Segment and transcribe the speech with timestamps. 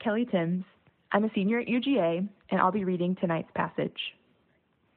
[0.00, 0.64] Kelly Timms.
[1.12, 3.98] I'm a senior at UGA, and I'll be reading tonight's passage.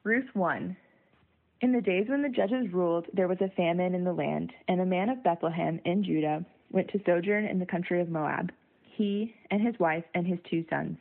[0.03, 0.75] Ruth 1.
[1.61, 4.79] In the days when the judges ruled, there was a famine in the land, and
[4.79, 8.51] a man of Bethlehem in Judah went to sojourn in the country of Moab,
[8.81, 10.97] he and his wife and his two sons.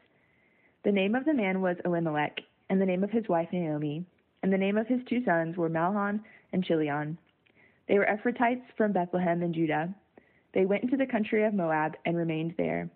[0.84, 4.04] The name of the man was Elimelech, and the name of his wife Naomi,
[4.42, 6.20] and the name of his two sons were Mahlon
[6.52, 7.18] and Chilion.
[7.88, 9.94] They were Ephrathites from Bethlehem in Judah.
[10.54, 12.88] They went into the country of Moab and remained there.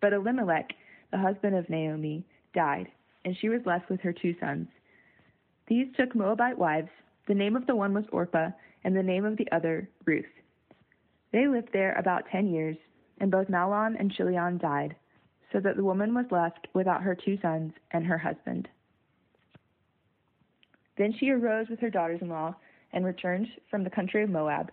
[0.00, 0.74] But Elimelech,
[1.10, 2.88] the husband of Naomi, died,
[3.24, 4.68] and she was left with her two sons.
[5.66, 6.90] These took Moabite wives.
[7.26, 8.50] The name of the one was Orpah,
[8.84, 10.24] and the name of the other Ruth.
[11.32, 12.76] They lived there about ten years,
[13.18, 14.96] and both Mahlon and Chilion died,
[15.52, 18.68] so that the woman was left without her two sons and her husband.
[20.96, 22.54] Then she arose with her daughters in law
[22.92, 24.70] and returned from the country of Moab,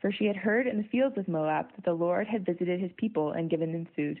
[0.00, 2.92] for she had heard in the fields of Moab that the Lord had visited his
[2.96, 4.20] people and given them food.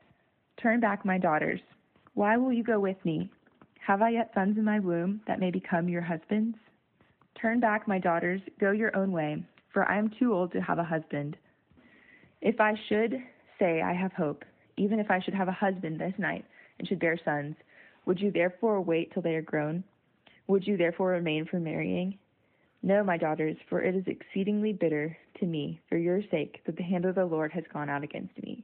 [0.61, 1.59] Turn back, my daughters.
[2.13, 3.31] Why will you go with me?
[3.79, 6.55] Have I yet sons in my womb that may become your husbands?
[7.41, 10.77] Turn back, my daughters, go your own way, for I am too old to have
[10.77, 11.35] a husband.
[12.41, 13.15] If I should
[13.57, 14.45] say I have hope,
[14.77, 16.45] even if I should have a husband this night
[16.77, 17.55] and should bear sons,
[18.05, 19.83] would you therefore wait till they are grown?
[20.45, 22.19] Would you therefore remain from marrying?
[22.83, 26.83] No, my daughters, for it is exceedingly bitter to me for your sake that the
[26.83, 28.63] hand of the Lord has gone out against me.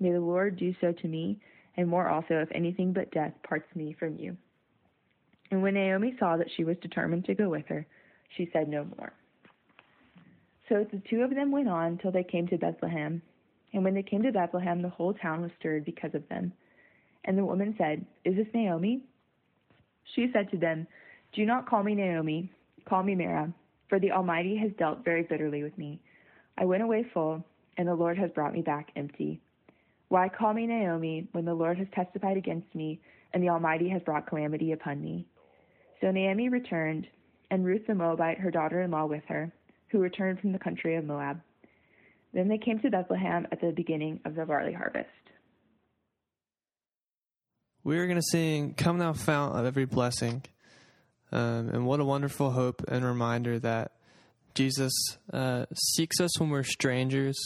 [0.00, 1.38] May the Lord do so to me,
[1.76, 4.36] and more also, if anything but death parts me from you.
[5.50, 7.86] And when Naomi saw that she was determined to go with her,
[8.36, 9.12] she said no more.
[10.68, 13.20] So the two of them went on till they came to Bethlehem.
[13.72, 16.52] And when they came to Bethlehem, the whole town was stirred because of them.
[17.24, 19.04] And the woman said, Is this Naomi?
[20.14, 20.86] She said to them,
[21.34, 22.50] Do not call me Naomi,
[22.88, 23.52] call me Mara,
[23.88, 26.00] for the Almighty has dealt very bitterly with me.
[26.56, 27.44] I went away full,
[27.76, 29.40] and the Lord has brought me back empty.
[30.10, 33.00] Why call me Naomi when the Lord has testified against me
[33.32, 35.24] and the Almighty has brought calamity upon me?
[36.00, 37.06] So Naomi returned,
[37.48, 39.52] and Ruth the Moabite, her daughter in law, with her,
[39.88, 41.40] who returned from the country of Moab.
[42.34, 45.08] Then they came to Bethlehem at the beginning of the barley harvest.
[47.84, 50.42] We are going to sing Come Thou Fount of Every Blessing.
[51.30, 53.92] Um, and what a wonderful hope and reminder that
[54.54, 54.92] Jesus
[55.32, 57.38] uh, seeks us when we're strangers,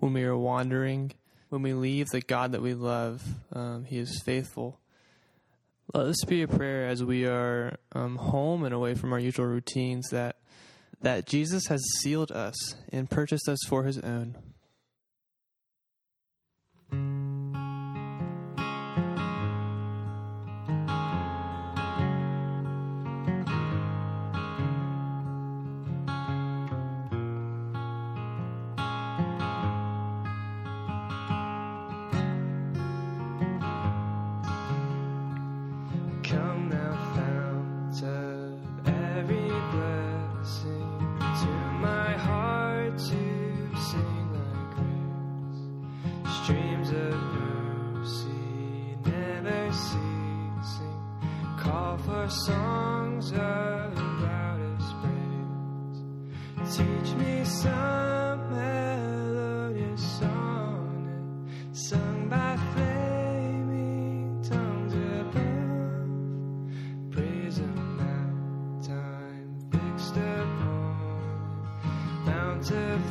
[0.00, 1.12] when we are wandering,
[1.48, 3.22] when we leave the God that we love,
[3.52, 4.80] um, He is faithful.
[5.94, 9.46] Let this be a prayer as we are um, home and away from our usual
[9.46, 10.36] routines that
[11.00, 14.36] that Jesus has sealed us and purchased us for His own.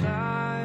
[0.01, 0.56] night.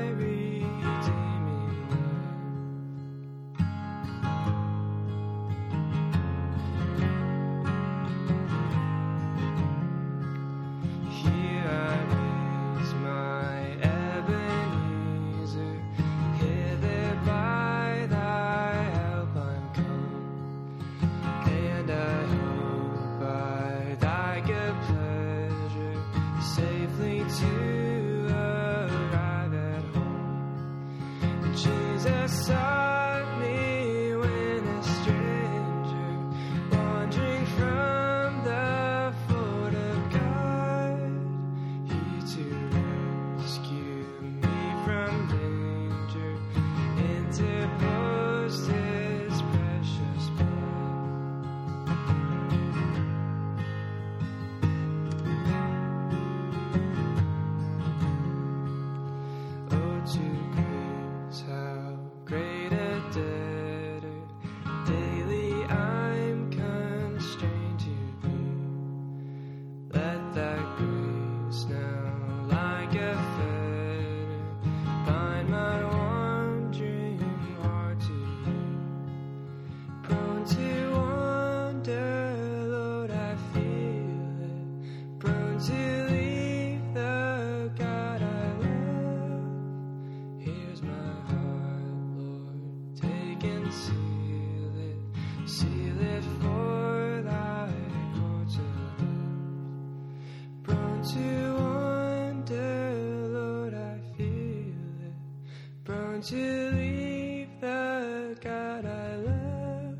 [106.22, 109.96] To leave the God I love.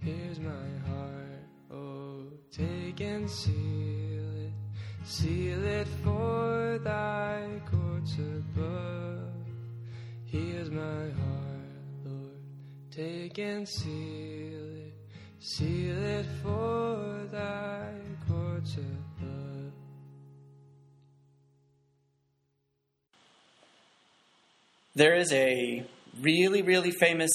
[0.00, 0.50] Here's my
[0.88, 4.52] heart, oh, take and seal it.
[5.04, 9.30] Seal it for thy courts above.
[10.24, 12.40] Here's my heart, Lord,
[12.90, 14.94] take and seal it.
[15.38, 16.81] Seal it for
[25.02, 25.84] There is a
[26.20, 27.32] really, really famous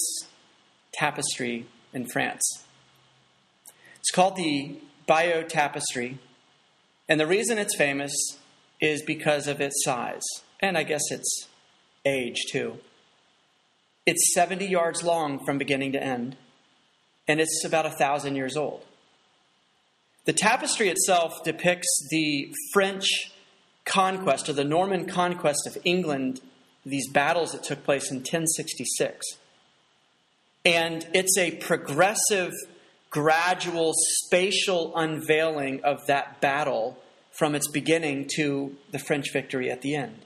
[0.90, 2.64] tapestry in France.
[4.00, 6.18] It's called the Bayeux Tapestry,
[7.10, 8.10] and the reason it's famous
[8.80, 10.22] is because of its size,
[10.60, 11.46] and I guess its
[12.06, 12.78] age too.
[14.06, 16.36] It's 70 yards long from beginning to end,
[17.28, 18.82] and it's about a thousand years old.
[20.24, 23.30] The tapestry itself depicts the French
[23.84, 26.40] conquest or the Norman conquest of England,
[26.88, 29.26] these battles that took place in 1066.
[30.64, 32.52] And it's a progressive,
[33.10, 36.98] gradual, spatial unveiling of that battle
[37.30, 40.24] from its beginning to the French victory at the end.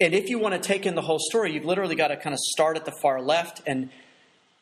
[0.00, 2.34] And if you want to take in the whole story, you've literally got to kind
[2.34, 3.90] of start at the far left and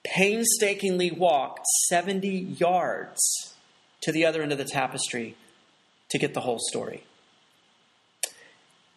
[0.05, 3.55] painstakingly walk 70 yards
[4.03, 5.35] to the other end of the tapestry
[6.11, 7.05] to get the whole story.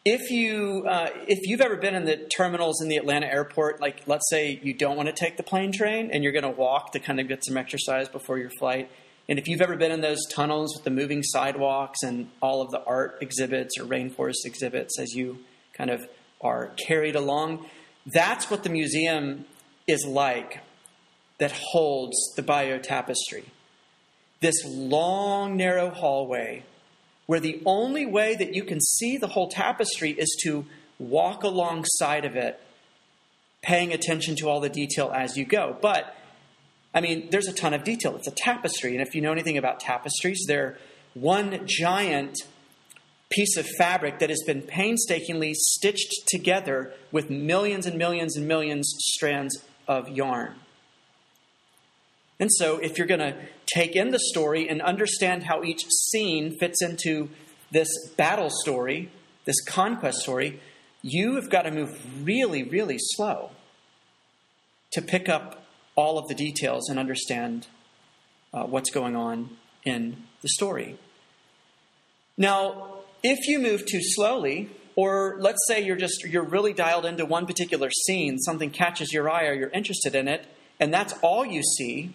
[0.09, 4.03] If you uh, if you've ever been in the terminals in the Atlanta airport, like
[4.07, 6.93] let's say you don't want to take the plane train and you're going to walk
[6.93, 8.89] to kind of get some exercise before your flight,
[9.27, 12.71] and if you've ever been in those tunnels with the moving sidewalks and all of
[12.71, 15.39] the art exhibits or rainforest exhibits as you
[15.73, 16.07] kind of
[16.39, 17.65] are carried along,
[18.05, 19.43] that's what the museum
[19.87, 20.61] is like
[21.37, 23.43] that holds the Bayeux Tapestry
[24.39, 26.63] this long, narrow hallway
[27.27, 30.65] where the only way that you can see the whole tapestry is to
[30.97, 32.59] walk alongside of it,
[33.61, 35.77] paying attention to all the detail as you go.
[35.81, 36.15] But,
[36.93, 38.15] I mean, there's a ton of detail.
[38.15, 38.97] It's a tapestry.
[38.97, 40.77] And if you know anything about tapestries, they're
[41.13, 42.37] one giant
[43.29, 48.89] piece of fabric that has been painstakingly stitched together with millions and millions and millions
[48.99, 50.55] strands of yarn.
[52.39, 56.55] And so, if you're going to take in the story and understand how each scene
[56.59, 57.29] fits into
[57.71, 59.11] this battle story,
[59.45, 60.61] this conquest story,
[61.01, 63.51] you have got to move really, really slow
[64.91, 65.65] to pick up
[65.95, 67.67] all of the details and understand
[68.53, 69.49] uh, what's going on
[69.83, 70.97] in the story.
[72.37, 77.25] Now, if you move too slowly, or let's say you're just you're really dialed into
[77.25, 80.45] one particular scene, something catches your eye or you're interested in it,
[80.79, 82.13] and that's all you see,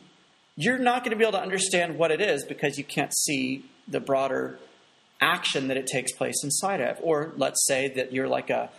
[0.56, 3.64] you're not going to be able to understand what it is because you can't see
[3.88, 4.58] the broader
[5.20, 6.98] action that it takes place inside of.
[7.00, 8.70] Or let's say that you're like a,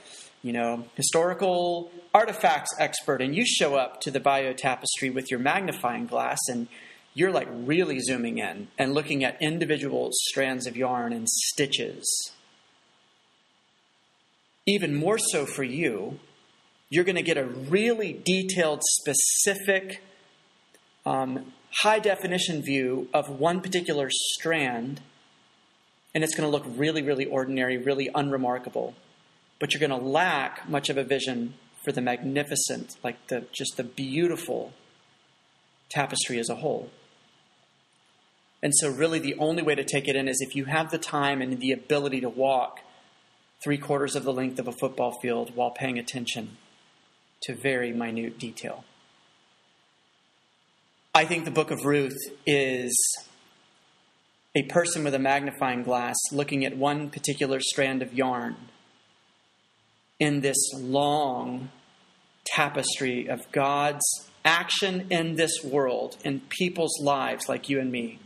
[0.43, 5.39] you know, historical artifacts expert and you show up to the Bayeux Tapestry with your
[5.39, 6.67] magnifying glass and
[7.15, 12.31] you're like really zooming in and looking at individual strands of yarn and stitches.
[14.65, 16.19] Even more so for you,
[16.89, 20.01] you're going to get a really detailed, specific
[21.05, 25.01] um, high definition view of one particular strand,
[26.13, 28.93] and it's going to look really, really ordinary, really unremarkable.
[29.59, 33.77] But you're going to lack much of a vision for the magnificent, like the just
[33.77, 34.73] the beautiful
[35.89, 36.89] tapestry as a whole.
[38.61, 40.97] And so, really, the only way to take it in is if you have the
[40.97, 42.79] time and the ability to walk
[43.63, 46.57] three quarters of the length of a football field while paying attention
[47.41, 48.85] to very minute detail.
[51.15, 52.17] I think the book of Ruth
[52.47, 52.91] is
[54.55, 58.55] a person with a magnifying glass looking at one particular strand of yarn
[60.19, 61.69] in this long
[62.45, 64.01] tapestry of God's
[64.43, 68.17] action in this world, in people's lives like you and me.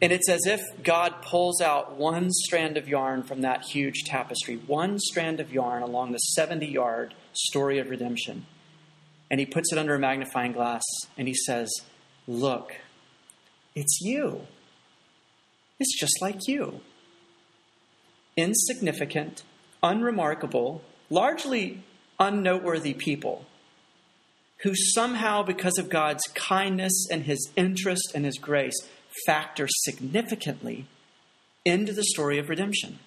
[0.00, 4.56] And it's as if God pulls out one strand of yarn from that huge tapestry,
[4.56, 8.46] one strand of yarn along the 70 yard story of redemption
[9.30, 10.82] and he puts it under a magnifying glass
[11.16, 11.70] and he says,
[12.26, 12.76] Look,
[13.74, 14.46] it's you.
[15.78, 16.80] It's just like you.
[18.36, 19.42] Insignificant,
[19.82, 21.82] unremarkable, largely
[22.18, 23.46] unnoteworthy people
[24.62, 28.76] who somehow, because of God's kindness and his interest and his grace,
[29.26, 30.86] factor significantly
[31.64, 32.98] into the story of redemption,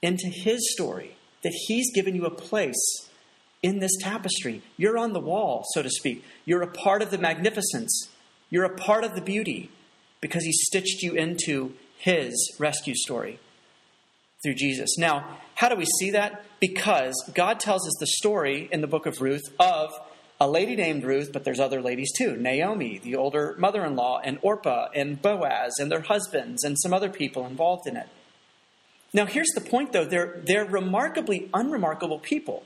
[0.00, 3.10] into his story, that he's given you a place
[3.62, 4.62] in this tapestry.
[4.76, 6.24] You're on the wall, so to speak.
[6.44, 8.08] You're a part of the magnificence.
[8.50, 9.70] You're a part of the beauty
[10.20, 13.38] because he stitched you into his rescue story
[14.42, 14.98] through Jesus.
[14.98, 16.44] Now, how do we see that?
[16.60, 19.92] Because God tells us the story in the book of Ruth of
[20.40, 24.20] a lady named Ruth, but there's other ladies too Naomi, the older mother in law,
[24.24, 28.08] and Orpah, and Boaz, and their husbands, and some other people involved in it.
[29.12, 32.64] Now, here's the point though they're, they're remarkably unremarkable people.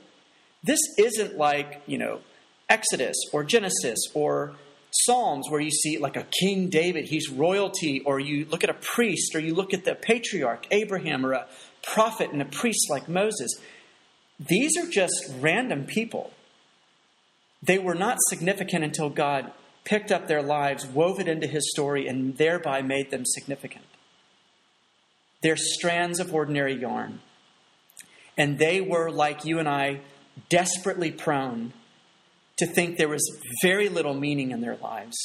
[0.63, 2.21] This isn't like, you know,
[2.69, 4.55] Exodus or Genesis or
[4.91, 8.73] Psalms where you see like a King David, he's royalty, or you look at a
[8.73, 11.47] priest, or you look at the patriarch Abraham, or a
[11.83, 13.51] prophet and a priest like Moses.
[14.39, 16.31] These are just random people.
[17.61, 19.51] They were not significant until God
[19.83, 23.85] picked up their lives, wove it into his story, and thereby made them significant.
[25.41, 27.21] They're strands of ordinary yarn.
[28.37, 30.01] And they were, like you and I,
[30.49, 31.73] desperately prone
[32.57, 33.23] to think there was
[33.61, 35.15] very little meaning in their lives,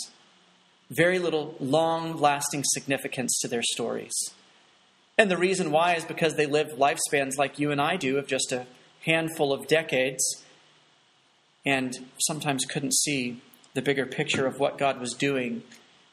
[0.91, 4.13] very little long lasting significance to their stories.
[5.19, 8.27] And the reason why is because they lived lifespans like you and I do of
[8.27, 8.67] just a
[9.05, 10.43] handful of decades
[11.65, 13.41] and sometimes couldn't see
[13.75, 15.63] the bigger picture of what God was doing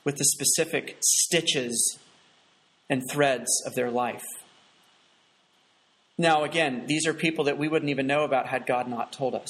[0.04, 2.00] with the specific stitches
[2.90, 4.24] and threads of their life.
[6.20, 9.34] Now, again, these are people that we wouldn't even know about had God not told
[9.34, 9.50] us.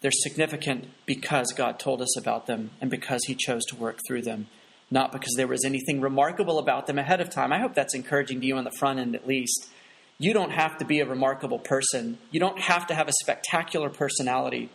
[0.00, 4.22] They're significant because God told us about them and because He chose to work through
[4.22, 4.46] them,
[4.90, 7.52] not because there was anything remarkable about them ahead of time.
[7.52, 9.68] I hope that's encouraging to you on the front end, at least.
[10.16, 13.90] You don't have to be a remarkable person, you don't have to have a spectacular
[13.90, 14.70] personality.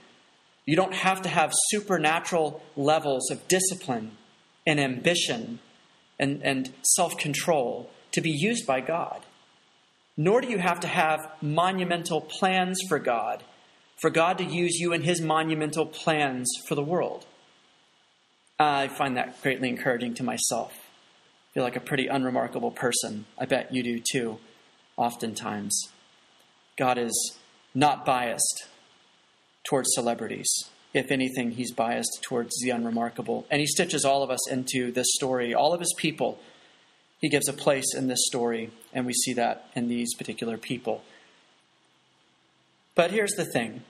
[0.67, 4.17] You don't have to have supernatural levels of discipline
[4.65, 5.59] and ambition
[6.19, 9.23] and, and self control to be used by God.
[10.17, 13.43] Nor do you have to have monumental plans for God
[13.97, 17.25] for God to use you in his monumental plans for the world.
[18.59, 20.73] I find that greatly encouraging to myself.
[20.73, 23.25] I feel like a pretty unremarkable person.
[23.37, 24.39] I bet you do too,
[24.97, 25.89] oftentimes.
[26.77, 27.37] God is
[27.73, 28.67] not biased
[29.63, 30.47] towards celebrities.
[30.93, 33.45] If anything, he's biased towards the unremarkable.
[33.49, 36.39] And he stitches all of us into this story, all of his people.
[37.25, 41.01] He gives a place in this story, and we see that in these particular people.
[42.93, 43.81] But here's the thing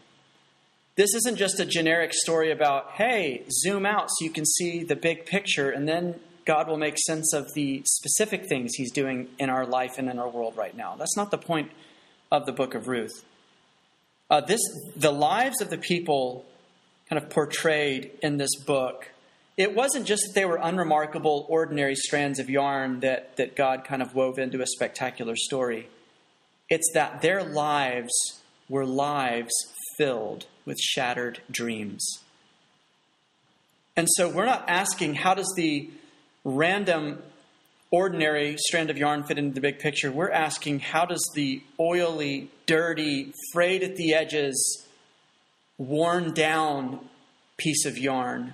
[0.96, 4.96] this isn't just a generic story about, hey, zoom out so you can see the
[4.96, 9.50] big picture, and then God will make sense of the specific things He's doing in
[9.50, 10.96] our life and in our world right now.
[10.96, 11.72] That's not the point
[12.32, 13.26] of the book of Ruth.
[14.30, 14.62] Uh, this,
[14.96, 16.46] the lives of the people
[17.10, 19.10] kind of portrayed in this book,
[19.58, 24.02] it wasn't just that they were unremarkable, ordinary strands of yarn that, that God kind
[24.02, 25.88] of wove into a spectacular story.
[26.70, 28.12] It's that their lives
[28.68, 29.54] were lives
[29.98, 32.20] filled with shattered dreams.
[33.96, 35.90] And so we're not asking how does the
[36.44, 37.24] random,
[37.92, 40.12] ordinary strand of yarn fit into the big picture.
[40.12, 44.86] We're asking how does the oily, dirty, frayed at the edges,
[45.78, 47.00] worn down
[47.58, 48.54] piece of yarn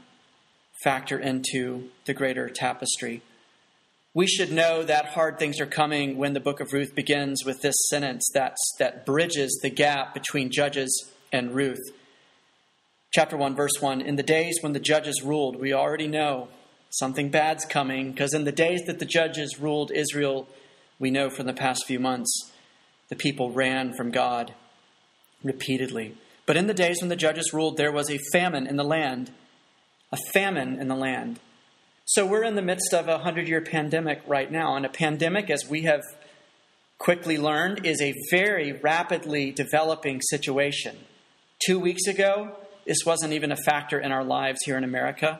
[0.83, 3.21] factor into the greater tapestry?
[4.13, 7.61] we should know that hard things are coming when the book of Ruth begins with
[7.61, 11.79] this sentence that, that bridges the gap between Judges and Ruth.
[13.13, 16.50] Chapter 1, verse 1 In the days when the judges ruled, we already know
[16.89, 20.45] something bad's coming, because in the days that the judges ruled Israel,
[21.00, 22.51] we know from the past few months,
[23.07, 24.53] the people ran from God
[25.41, 26.17] repeatedly.
[26.45, 29.31] But in the days when the judges ruled, there was a famine in the land.
[30.11, 31.39] A famine in the land.
[32.05, 34.75] So we're in the midst of a 100 year pandemic right now.
[34.75, 36.01] And a pandemic, as we have
[36.97, 40.97] quickly learned, is a very rapidly developing situation.
[41.65, 45.39] Two weeks ago, this wasn't even a factor in our lives here in America.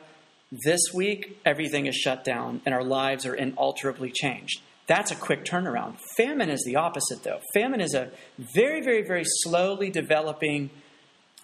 [0.64, 4.60] This week, everything is shut down and our lives are inalterably changed.
[4.86, 5.98] That's a quick turnaround.
[6.16, 7.40] Famine is the opposite, though.
[7.54, 8.10] Famine is a
[8.54, 10.70] very, very, very slowly developing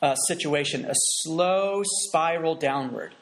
[0.03, 3.15] uh, situation, a slow spiral downward.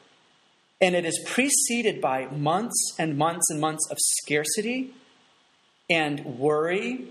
[0.79, 4.93] And it is preceded by months and months and months of scarcity
[5.89, 7.07] and worry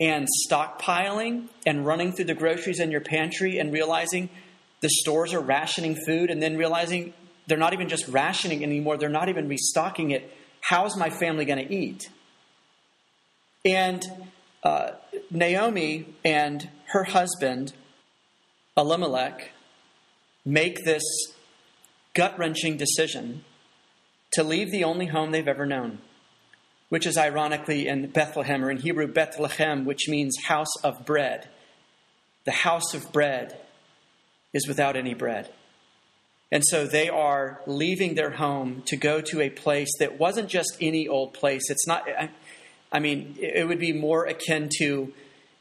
[0.00, 4.28] and stockpiling and running through the groceries in your pantry and realizing
[4.80, 7.14] the stores are rationing food and then realizing
[7.46, 10.30] they're not even just rationing anymore, they're not even restocking it.
[10.60, 12.10] How's my family going to eat?
[13.64, 14.04] And
[14.62, 14.92] uh,
[15.30, 17.72] Naomi and her husband,
[18.76, 19.52] Elimelech,
[20.44, 21.02] make this
[22.14, 23.44] gut wrenching decision
[24.32, 25.98] to leave the only home they've ever known,
[26.88, 31.48] which is ironically in Bethlehem, or in Hebrew, Bethlehem, which means house of bread.
[32.44, 33.58] The house of bread.
[34.52, 35.50] is without any bread.
[36.52, 40.76] And so they are leaving their home to go to a place that wasn't just
[40.80, 41.62] any old place.
[41.68, 42.30] It's not, I,
[42.92, 45.12] I mean, it would be more akin to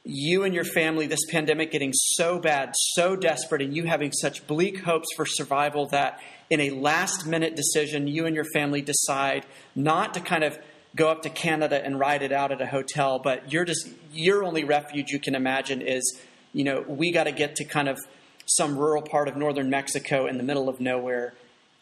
[0.06, 4.46] you and your family, this pandemic getting so bad, so desperate, and you having such
[4.48, 6.20] bleak hopes for survival that
[6.50, 9.46] in a last minute decision, you and your family decide
[9.76, 10.58] not to kind of
[10.96, 14.44] go up to Canada and ride it out at a hotel, but you're just, your
[14.44, 16.20] only refuge you can imagine is,
[16.52, 17.98] you know, we got to get to kind of
[18.46, 21.34] some rural part of northern Mexico in the middle of nowhere.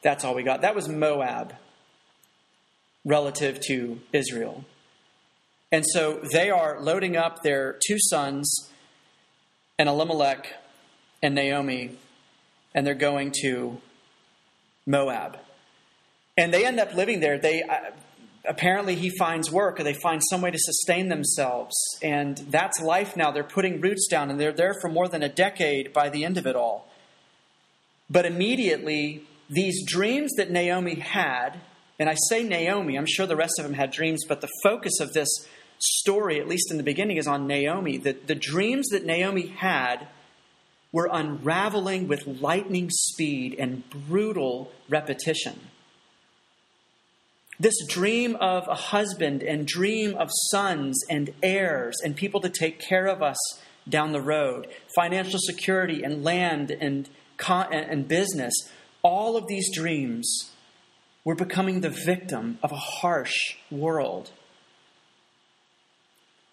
[0.03, 0.61] That's all we got.
[0.61, 1.55] That was Moab
[3.03, 4.63] relative to Israel.
[5.71, 8.69] And so they are loading up their two sons
[9.79, 10.53] and Elimelech
[11.23, 11.97] and Naomi,
[12.75, 13.79] and they're going to
[14.85, 15.37] Moab.
[16.37, 17.37] And they end up living there.
[17.37, 17.91] They uh,
[18.45, 21.75] apparently he finds work or they find some way to sustain themselves.
[22.01, 23.31] And that's life now.
[23.31, 26.37] They're putting roots down and they're there for more than a decade by the end
[26.37, 26.87] of it all.
[28.09, 31.59] But immediately, these dreams that Naomi had,
[31.99, 34.99] and I say Naomi, I'm sure the rest of them had dreams, but the focus
[34.99, 35.29] of this
[35.81, 37.97] story, at least in the beginning, is on Naomi.
[37.97, 40.07] The, the dreams that Naomi had
[40.91, 45.59] were unraveling with lightning speed and brutal repetition.
[47.59, 52.79] This dream of a husband and dream of sons and heirs and people to take
[52.79, 53.37] care of us
[53.87, 57.09] down the road, financial security and land and,
[57.47, 58.53] and business,
[59.03, 60.51] all of these dreams
[61.23, 64.31] were becoming the victim of a harsh world.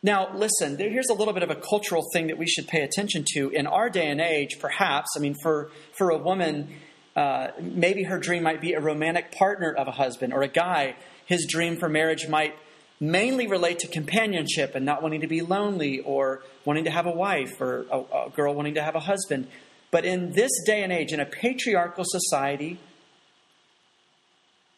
[0.03, 3.25] Now, listen, here's a little bit of a cultural thing that we should pay attention
[3.35, 3.51] to.
[3.51, 6.73] In our day and age, perhaps, I mean, for, for a woman,
[7.17, 10.95] uh, maybe her dream might be a romantic partner of a husband, or a guy,
[11.27, 12.55] his dream for marriage might
[13.01, 17.13] mainly relate to companionship and not wanting to be lonely, or wanting to have a
[17.13, 19.49] wife, or a, a girl wanting to have a husband.
[19.91, 22.79] But in this day and age, in a patriarchal society,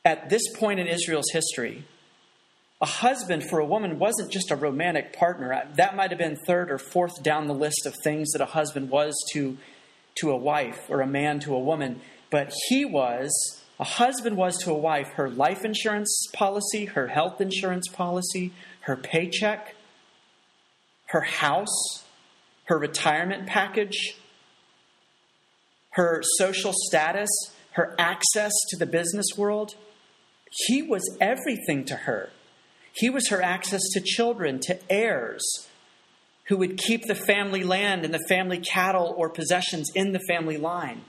[0.03, 1.85] at this point in Israel's history,
[2.81, 5.69] a husband for a woman wasn't just a romantic partner.
[5.77, 8.89] That might have been third or fourth down the list of things that a husband
[8.89, 9.59] was to,
[10.17, 12.01] to a wife or a man to a woman.
[12.31, 13.31] But he was,
[13.79, 18.97] a husband was to a wife, her life insurance policy, her health insurance policy, her
[18.97, 19.75] paycheck,
[21.07, 22.05] her house,
[22.65, 24.17] her retirement package,
[25.91, 27.29] her social status,
[27.73, 29.75] her access to the business world.
[30.67, 32.31] He was everything to her.
[32.93, 35.69] He was her access to children, to heirs
[36.51, 40.57] who would keep the family land and the family cattle or possessions in the family
[40.57, 41.03] line.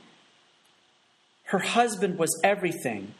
[1.46, 3.16] Her husband was everything.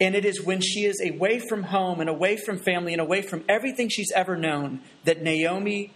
[0.00, 3.20] And it is when she is away from home and away from family and away
[3.20, 5.92] from everything she's ever known that Naomi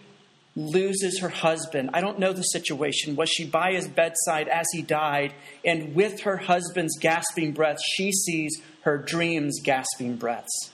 [0.55, 1.89] loses her husband.
[1.93, 3.15] I don't know the situation.
[3.15, 5.33] Was she by his bedside as he died?
[5.65, 10.72] And with her husband's gasping breaths, she sees her dreams' gasping breaths.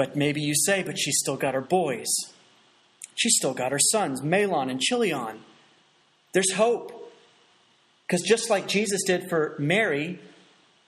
[0.00, 2.08] But maybe you say, but she's still got her boys.
[3.16, 5.40] She's still got her sons, Mahlon and Chilion.
[6.32, 7.12] There's hope.
[8.06, 10.18] Because just like Jesus did for Mary,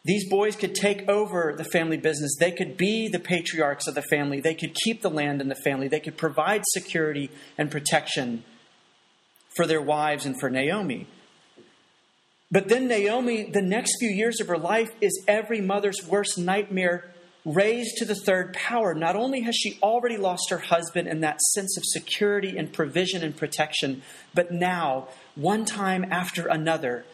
[0.02, 2.36] these boys could take over the family business.
[2.40, 4.40] They could be the patriarchs of the family.
[4.40, 5.88] They could keep the land in the family.
[5.88, 8.44] They could provide security and protection
[9.54, 11.06] for their wives and for Naomi.
[12.50, 17.11] But then Naomi, the next few years of her life, is every mother's worst nightmare
[17.44, 21.40] raised to the third power, not only has she already lost her husband and that
[21.40, 24.02] sense of security and provision and protection,
[24.34, 27.04] but now, one time after another,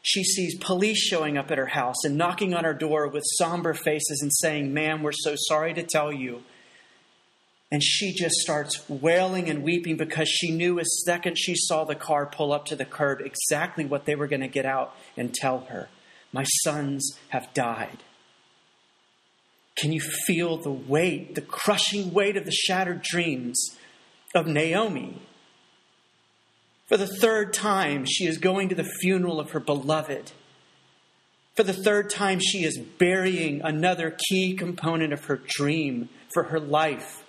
[0.00, 3.74] she sees police showing up at her house and knocking on her door with somber
[3.74, 6.42] faces and saying, Ma'am, we're so sorry to tell you.
[7.72, 11.94] And she just starts wailing and weeping because she knew as second she saw the
[11.94, 15.34] car pull up to the curb exactly what they were going to get out and
[15.34, 15.88] tell her.
[16.32, 17.98] My sons have died.
[19.76, 23.76] Can you feel the weight, the crushing weight of the shattered dreams
[24.34, 25.20] of Naomi?
[26.86, 30.32] For the third time, she is going to the funeral of her beloved.
[31.56, 36.60] For the third time, she is burying another key component of her dream for her
[36.60, 37.24] life,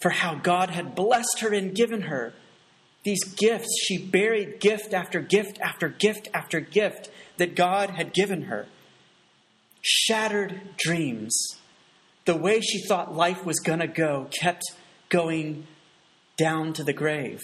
[0.00, 2.34] for how God had blessed her and given her
[3.04, 3.68] these gifts.
[3.86, 8.66] She buried gift after gift after gift after gift that God had given her
[9.84, 11.36] shattered dreams.
[12.24, 14.62] The way she thought life was going to go kept
[15.10, 15.66] going
[16.38, 17.40] down to the grave.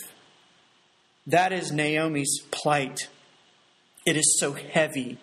[1.26, 3.08] That is Naomi's plight.
[4.06, 5.18] It is so heavy.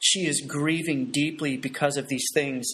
[0.00, 2.66] She is grieving deeply because of these things.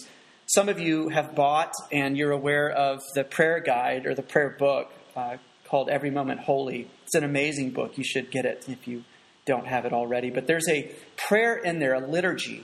[0.45, 4.55] Some of you have bought and you're aware of the prayer guide or the prayer
[4.57, 6.89] book uh, called Every Moment Holy.
[7.03, 7.97] It's an amazing book.
[7.97, 9.03] You should get it if you
[9.45, 10.29] don't have it already.
[10.29, 12.63] But there's a prayer in there, a liturgy,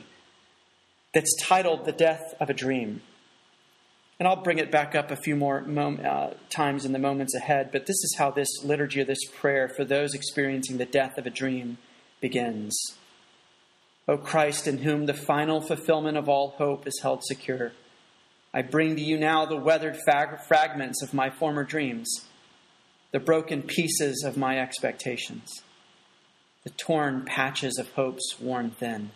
[1.17, 3.01] that's titled The Death of a Dream.
[4.19, 7.33] And I'll bring it back up a few more mom- uh, times in the moments
[7.33, 11.17] ahead, but this is how this liturgy or this prayer for those experiencing the death
[11.17, 11.79] of a dream
[12.21, 12.79] begins.
[14.07, 17.71] O Christ, in whom the final fulfillment of all hope is held secure,
[18.53, 22.27] I bring to you now the weathered fag- fragments of my former dreams,
[23.11, 25.63] the broken pieces of my expectations,
[26.63, 29.09] the torn patches of hopes worn thin,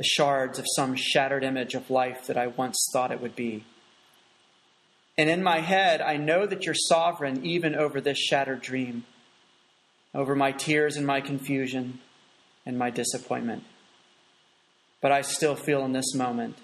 [0.00, 3.66] the shards of some shattered image of life that I once thought it would be.
[5.18, 9.04] And in my head, I know that you're sovereign even over this shattered dream,
[10.14, 12.00] over my tears and my confusion
[12.64, 13.64] and my disappointment.
[15.02, 16.56] But I still feel in this moment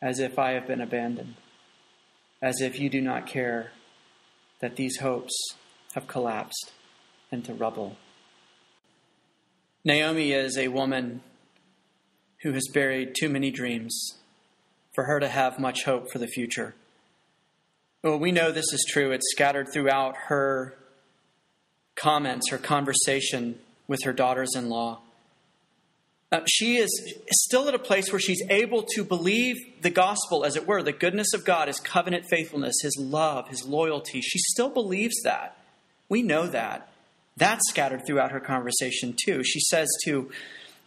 [0.00, 1.34] as if I have been abandoned,
[2.40, 3.72] as if you do not care
[4.60, 5.34] that these hopes
[5.94, 6.70] have collapsed
[7.32, 7.96] into rubble.
[9.84, 11.22] Naomi is a woman
[12.46, 14.14] who has buried too many dreams
[14.94, 16.76] for her to have much hope for the future.
[18.04, 19.10] Well, we know this is true.
[19.10, 20.78] It's scattered throughout her
[21.96, 25.00] comments, her conversation with her daughters in law.
[26.30, 30.54] Uh, she is still at a place where she's able to believe the gospel, as
[30.54, 34.20] it were, the goodness of God, His covenant faithfulness, His love, His loyalty.
[34.20, 35.58] She still believes that.
[36.08, 36.92] We know that.
[37.36, 39.42] That's scattered throughout her conversation, too.
[39.42, 40.30] She says to,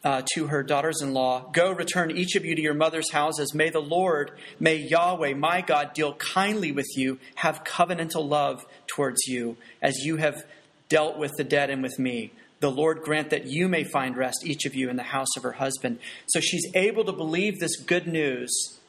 [0.03, 3.53] uh, to her daughters in law, Go return each of you to your mother's houses.
[3.53, 9.27] May the Lord, may Yahweh, my God, deal kindly with you, have covenantal love towards
[9.27, 10.45] you, as you have
[10.87, 12.31] dealt with the dead and with me.
[12.59, 15.43] The Lord grant that you may find rest, each of you, in the house of
[15.43, 15.99] her husband.
[16.27, 18.79] So she's able to believe this good news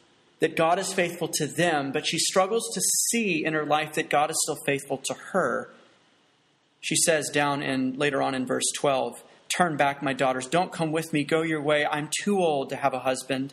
[0.40, 4.10] that God is faithful to them, but she struggles to see in her life that
[4.10, 5.70] God is still faithful to her.
[6.80, 10.46] She says down in later on in verse 12, Turn back, my daughters.
[10.46, 11.24] Don't come with me.
[11.24, 11.84] Go your way.
[11.84, 13.52] I'm too old to have a husband.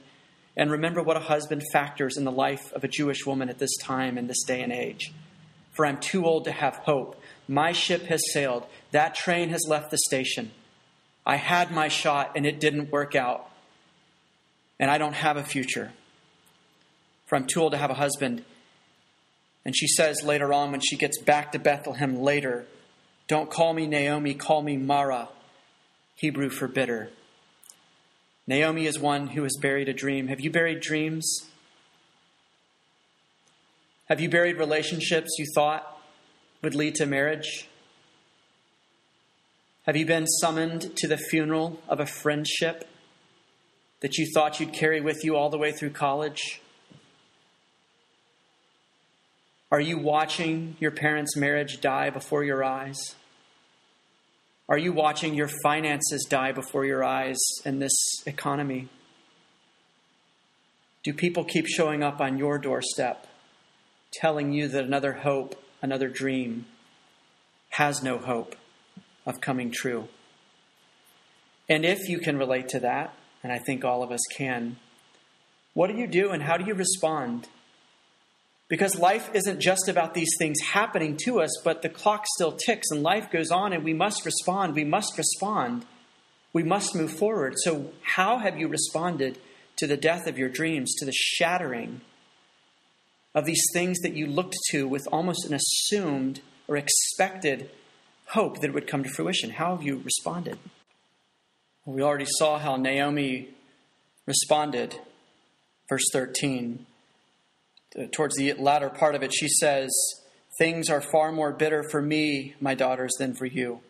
[0.55, 3.75] And remember what a husband factors in the life of a Jewish woman at this
[3.77, 5.12] time, in this day and age.
[5.71, 7.19] For I'm too old to have hope.
[7.47, 8.65] My ship has sailed.
[8.91, 10.51] That train has left the station.
[11.25, 13.49] I had my shot and it didn't work out.
[14.79, 15.91] And I don't have a future.
[17.25, 18.43] For I'm too old to have a husband.
[19.65, 22.65] And she says later on, when she gets back to Bethlehem later,
[23.27, 25.27] Don't call me Naomi, call me Mara,
[26.17, 27.12] Hebrew for bitter.
[28.47, 30.30] Naomi is one who has buried a dream.
[30.30, 31.47] Have you buried dreams?
[34.10, 36.01] Have you buried relationships you thought
[36.63, 37.69] would lead to marriage?
[39.86, 42.88] Have you been summoned to the funeral of a friendship
[43.99, 46.62] that you thought you'd carry with you all the way through college?
[49.71, 53.13] Are you watching your parents' marriage die before your eyes?
[54.69, 58.89] Are you watching your finances die before your eyes in this economy?
[61.03, 63.27] Do people keep showing up on your doorstep,
[64.12, 66.65] telling you that another hope, another dream,
[67.69, 68.58] has no hope
[69.25, 70.10] of coming true?
[71.69, 74.75] And if you can relate to that, and I think all of us can,
[75.73, 77.47] what do you do and how do you respond?
[78.69, 82.88] Because life isn't just about these things happening to us, but the clock still ticks
[82.91, 84.75] and life goes on and we must respond.
[84.75, 85.86] We must respond.
[86.51, 87.53] We must move forward.
[87.58, 89.39] So, how have you responded
[89.77, 92.01] to the death of your dreams, to the shattering
[93.34, 97.69] of these things that you looked to with almost an assumed or expected
[98.30, 99.51] hope that it would come to fruition?
[99.51, 100.58] How have you responded?
[101.86, 103.49] We already saw how Naomi
[104.25, 104.99] responded.
[105.88, 106.86] Verse 13
[108.12, 109.89] towards the latter part of it, she says,
[110.58, 113.82] Things are far more bitter for me, my daughters, than for you,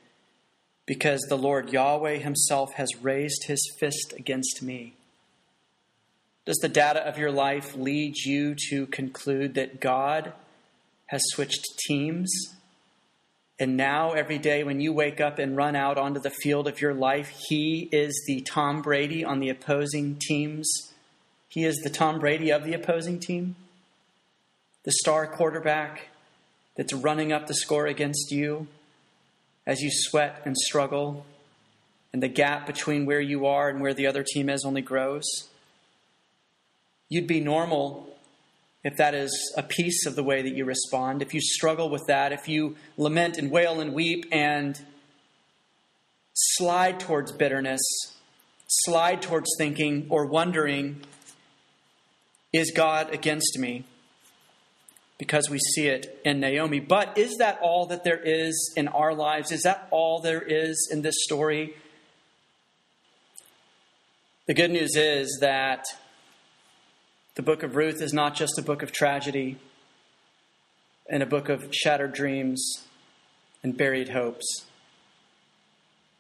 [0.86, 4.96] because the Lord Yahweh Himself has raised His fist against me.
[6.46, 10.34] Does the data of your life lead you to conclude that God
[11.08, 12.30] has switched teams?
[13.60, 16.82] And now, every day when you wake up and run out onto the field of
[16.82, 20.94] your life, He is the Tom Brady on the opposing teams.
[21.50, 23.56] He is the Tom Brady of the opposing team
[24.88, 26.08] the star quarterback
[26.78, 28.67] that's running up the score against you
[29.65, 31.26] as you sweat and struggle,
[32.13, 35.26] and the gap between where you are and where the other team is only grows.
[37.10, 38.15] You'd be normal
[38.82, 41.21] if that is a piece of the way that you respond.
[41.21, 44.80] If you struggle with that, if you lament and wail and weep and
[46.32, 47.82] slide towards bitterness,
[48.67, 51.02] slide towards thinking or wondering,
[52.54, 53.84] is God against me?
[55.18, 56.80] Because we see it in Naomi.
[56.80, 59.52] But is that all that there is in our lives?
[59.52, 61.74] Is that all there is in this story?
[64.46, 65.86] The good news is that
[67.36, 69.58] the book of Ruth is not just a book of tragedy
[71.10, 72.84] and a book of shattered dreams
[73.64, 74.66] and buried hopes.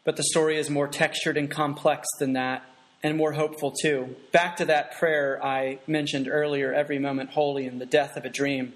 [0.03, 2.63] But the story is more textured and complex than that,
[3.03, 4.15] and more hopeful too.
[4.31, 8.29] Back to that prayer I mentioned earlier every moment holy in the death of a
[8.29, 8.73] dream.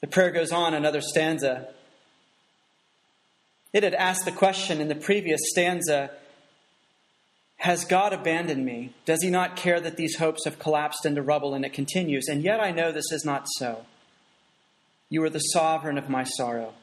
[0.00, 1.68] The prayer goes on another stanza.
[3.72, 6.10] It had asked the question in the previous stanza
[7.58, 8.94] Has God abandoned me?
[9.04, 11.54] Does he not care that these hopes have collapsed into rubble?
[11.54, 13.86] And it continues, And yet I know this is not so.
[15.08, 16.74] You are the sovereign of my sorrow.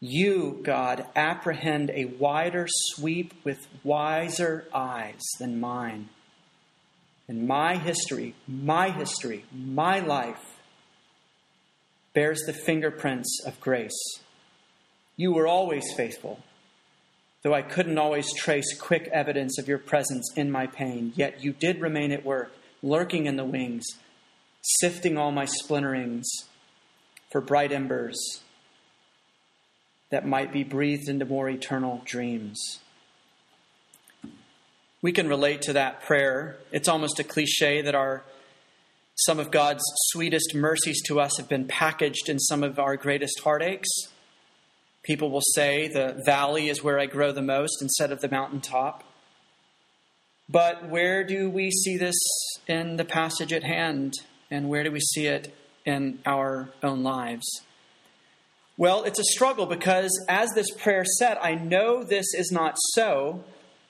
[0.00, 6.10] You, God, apprehend a wider sweep with wiser eyes than mine.
[7.26, 10.47] And my history, my history, my life
[12.14, 14.20] bears the fingerprints of grace.
[15.16, 16.40] You were always faithful,
[17.42, 21.52] though I couldn't always trace quick evidence of your presence in my pain, yet you
[21.52, 23.86] did remain at work, lurking in the wings,
[24.62, 26.24] sifting all my splinterings
[27.30, 28.40] for bright embers
[30.10, 32.78] that might be breathed into more eternal dreams.
[35.00, 36.56] We can relate to that prayer.
[36.72, 38.24] It's almost a cliche that our
[39.26, 43.40] some of God's sweetest mercies to us have been packaged in some of our greatest
[43.40, 44.08] heartaches.
[45.02, 49.02] People will say the valley is where I grow the most instead of the mountaintop.
[50.48, 52.16] But where do we see this
[52.66, 54.14] in the passage at hand?
[54.50, 55.54] And where do we see it
[55.84, 57.46] in our own lives?
[58.76, 63.42] Well, it's a struggle because, as this prayer said, I know this is not so,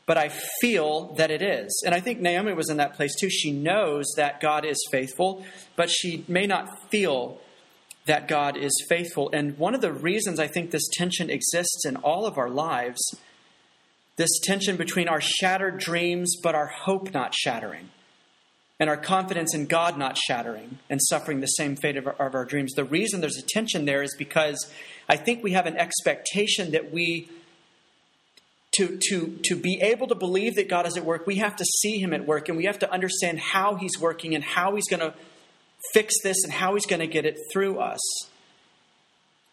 [0.08, 0.30] but I
[0.62, 1.82] feel that it is.
[1.84, 3.28] And I think Naomi was in that place too.
[3.28, 5.44] She knows that God is faithful,
[5.76, 7.38] but she may not feel
[8.06, 9.28] that God is faithful.
[9.34, 12.98] And one of the reasons I think this tension exists in all of our lives,
[14.16, 17.90] this tension between our shattered dreams but our hope not shattering
[18.80, 22.34] and our confidence in God not shattering and suffering the same fate of our, of
[22.34, 22.72] our, dreams.
[22.72, 24.72] The reason there's a tension there is because
[25.06, 27.28] I think we have an expectation that we,
[28.78, 31.64] to, to, to be able to believe that God is at work, we have to
[31.64, 34.88] see Him at work and we have to understand how He's working and how He's
[34.88, 35.14] going to
[35.92, 38.00] fix this and how He's going to get it through us.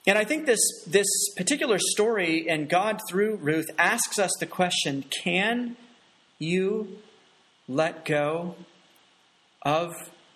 [0.07, 5.03] And I think this, this particular story and God through Ruth asks us the question
[5.23, 5.75] can
[6.37, 6.99] you
[7.67, 8.55] let go
[9.63, 9.93] of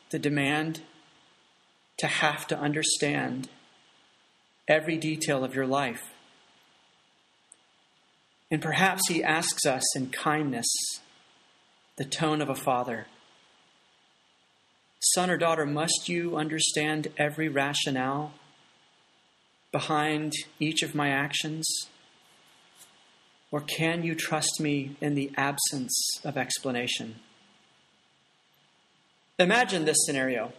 [0.09, 0.81] the demand
[1.97, 3.49] to have to understand
[4.67, 6.01] every detail of your life.
[8.51, 10.67] And perhaps he asks us in kindness,
[11.97, 13.07] the tone of a father
[15.01, 18.33] Son or daughter, must you understand every rationale
[19.71, 21.67] behind each of my actions?
[23.51, 27.15] Or can you trust me in the absence of explanation?
[29.39, 30.51] Imagine this scenario.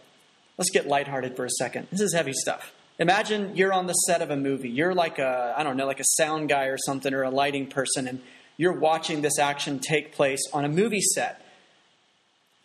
[0.57, 1.87] Let's get lighthearted for a second.
[1.91, 2.73] This is heavy stuff.
[3.01, 4.69] Imagine you're on the set of a movie.
[4.69, 7.65] You're like a, I don't know, like a sound guy or something or a lighting
[7.65, 8.21] person, and
[8.57, 11.43] you're watching this action take place on a movie set.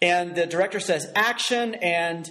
[0.02, 2.28] And the director says action, and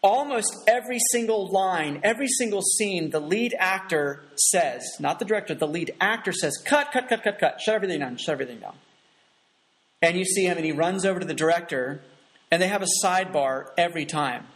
[0.00, 5.66] almost every single line, every single scene, the lead actor says, not the director, the
[5.66, 8.76] lead actor says, cut, cut, cut, cut, cut, shut everything down, shut everything down.
[10.00, 12.00] And you see him, and he runs over to the director
[12.50, 14.46] and they have a sidebar every time.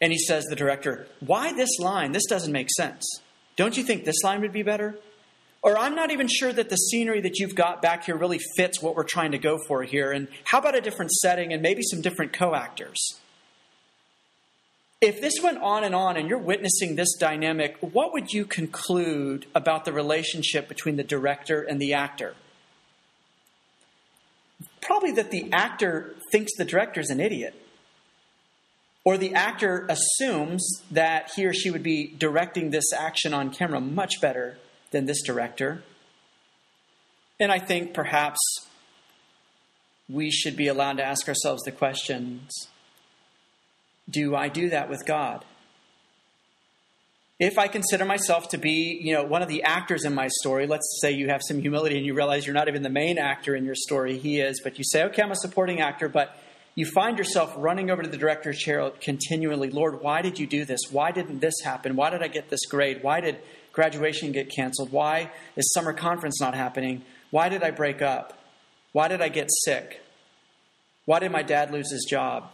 [0.00, 2.12] And he says, the director, why this line?
[2.12, 3.04] This doesn't make sense.
[3.56, 4.98] Don't you think this line would be better?
[5.62, 8.82] Or I'm not even sure that the scenery that you've got back here really fits
[8.82, 10.12] what we're trying to go for here.
[10.12, 13.18] And how about a different setting and maybe some different co actors?
[15.00, 19.46] If this went on and on and you're witnessing this dynamic, what would you conclude
[19.54, 22.34] about the relationship between the director and the actor?
[24.86, 27.54] probably that the actor thinks the director's an idiot.
[29.06, 33.80] Or the actor assumes that he or she would be directing this action on camera
[33.80, 34.58] much better
[34.90, 35.84] than this director.
[37.38, 38.40] And I think perhaps
[40.08, 42.50] we should be allowed to ask ourselves the questions
[44.10, 45.44] Do I do that with God?
[47.38, 50.66] if I consider myself to be, you know, one of the actors in my story,
[50.66, 53.54] let's say you have some humility and you realize you're not even the main actor
[53.54, 56.34] in your story, he is, but you say, okay, I'm a supporting actor, but
[56.76, 60.64] you find yourself running over to the director's chair continually, Lord, why did you do
[60.64, 60.80] this?
[60.90, 61.96] Why didn't this happen?
[61.96, 63.02] Why did I get this grade?
[63.02, 63.38] Why did
[63.72, 64.92] graduation get canceled?
[64.92, 67.02] Why is summer conference not happening?
[67.30, 68.38] Why did I break up?
[68.92, 70.00] Why did I get sick?
[71.04, 72.50] Why did my dad lose his job?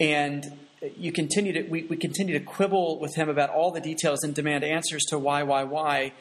[0.00, 0.58] and
[0.96, 4.34] you continue to we, we continue to quibble with him about all the details and
[4.34, 6.12] demand answers to why, why, why.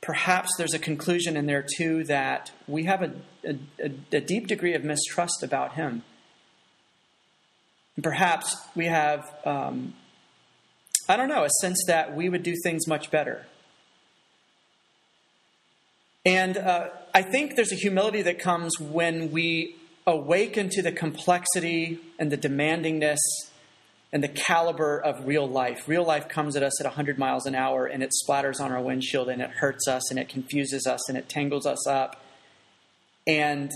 [0.00, 3.12] Perhaps there's a conclusion in there too that we have a,
[3.44, 6.02] a, a deep degree of mistrust about him.
[8.02, 9.94] Perhaps we have, um,
[11.08, 13.46] I don't know, a sense that we would do things much better.
[16.24, 22.00] And uh, I think there's a humility that comes when we awaken to the complexity
[22.18, 23.18] and the demandingness
[24.12, 25.88] and the caliber of real life.
[25.88, 28.80] Real life comes at us at 100 miles an hour and it splatters on our
[28.80, 32.22] windshield and it hurts us and it confuses us and it tangles us up.
[33.26, 33.70] And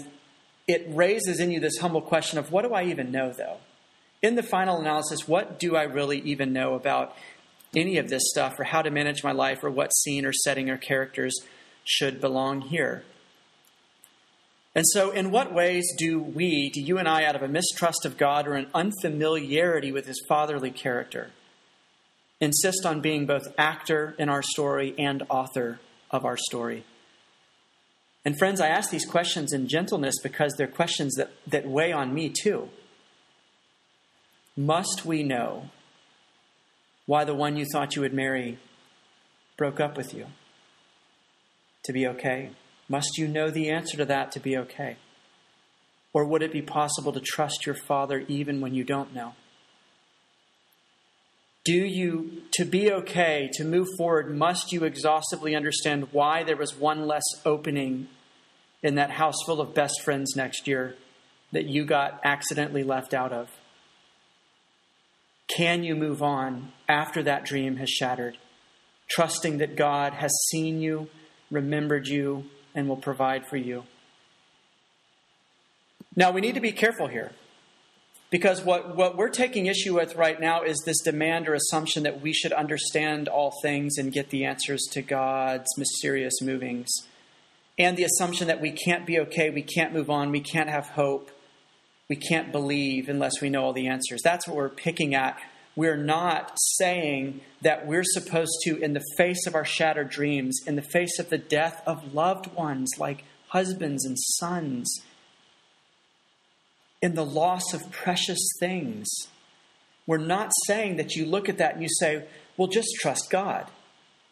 [0.69, 3.57] it raises in you this humble question of what do I even know, though?
[4.23, 7.17] In the final analysis, what do I really even know about
[7.75, 10.71] any of this stuff or how to manage my life or what scene or setting
[10.71, 11.35] or characters
[11.85, 13.03] should belong here?
[14.75, 18.07] And so, in what ways do we, do you and I, out of a mistrust
[18.07, 21.33] of God or an unfamiliarity with his fatherly character,
[22.41, 25.81] insist on being both actor in our story and author
[26.11, 26.85] of our story?
[28.25, 32.15] And, friends, I ask these questions in gentleness because they're questions that, that weigh on
[32.15, 32.69] me too.
[34.57, 35.71] Must we know
[37.07, 38.59] why the one you thought you would marry
[39.57, 40.27] broke up with you?
[41.85, 42.51] To be okay?
[42.91, 44.97] Must you know the answer to that to be okay?
[46.13, 49.35] Or would it be possible to trust your Father even when you don't know?
[51.65, 56.75] Do you, to be okay, to move forward, must you exhaustively understand why there was
[56.75, 58.09] one less opening
[58.83, 60.97] in that house full of best friends next year
[61.53, 63.51] that you got accidentally left out of?
[65.47, 68.37] Can you move on after that dream has shattered,
[69.09, 71.09] trusting that God has seen you,
[71.53, 73.85] remembered you, and will provide for you.
[76.17, 77.33] Now, we need to be careful here
[78.31, 82.21] because what, what we're taking issue with right now is this demand or assumption that
[82.21, 86.91] we should understand all things and get the answers to God's mysterious movings,
[87.79, 90.87] and the assumption that we can't be okay, we can't move on, we can't have
[90.91, 91.31] hope,
[92.09, 94.21] we can't believe unless we know all the answers.
[94.23, 95.39] That's what we're picking at
[95.77, 100.77] we're not saying that we're supposed to, in the face of our shattered dreams, in
[100.77, 105.01] the face of the death of loved ones like husbands and sons,
[107.01, 109.09] in the loss of precious things,
[110.07, 112.25] we're not saying that you look at that and you say,
[112.57, 113.67] well, just trust God.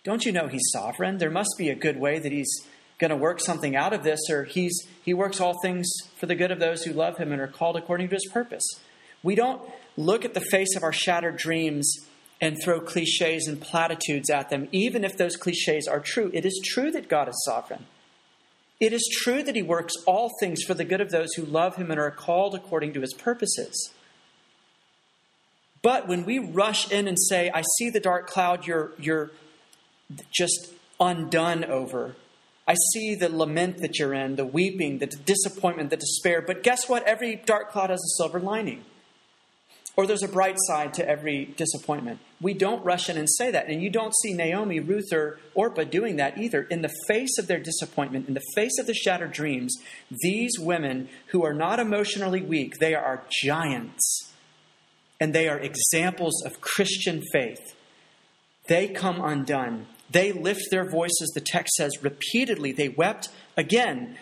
[0.04, 1.18] Don't you know He's sovereign?
[1.18, 2.66] There must be a good way that He's
[2.98, 6.34] going to work something out of this, or he's, He works all things for the
[6.34, 8.64] good of those who love Him and are called according to His purpose.
[9.22, 9.62] We don't
[9.98, 12.06] look at the face of our shattered dreams
[12.40, 16.30] and throw cliches and platitudes at them, even if those cliches are true.
[16.32, 17.84] It is true that God is sovereign.
[18.78, 21.76] It is true that He works all things for the good of those who love
[21.76, 23.92] Him and are called according to His purposes.
[25.82, 29.32] But when we rush in and say, I see the dark cloud you're, you're
[30.30, 32.14] just undone over,
[32.68, 36.40] I see the lament that you're in, the weeping, the disappointment, the despair.
[36.40, 37.02] But guess what?
[37.04, 38.84] Every dark cloud has a silver lining
[39.98, 42.20] or there's a bright side to every disappointment.
[42.40, 43.66] We don't rush in and say that.
[43.66, 46.62] And you don't see Naomi, Ruth, or Orpah doing that either.
[46.62, 49.74] In the face of their disappointment, in the face of the shattered dreams,
[50.22, 54.32] these women who are not emotionally weak, they are giants.
[55.18, 57.74] And they are examples of Christian faith.
[58.68, 59.88] They come undone.
[60.08, 62.70] They lift their voices, the text says, repeatedly.
[62.70, 64.16] They wept again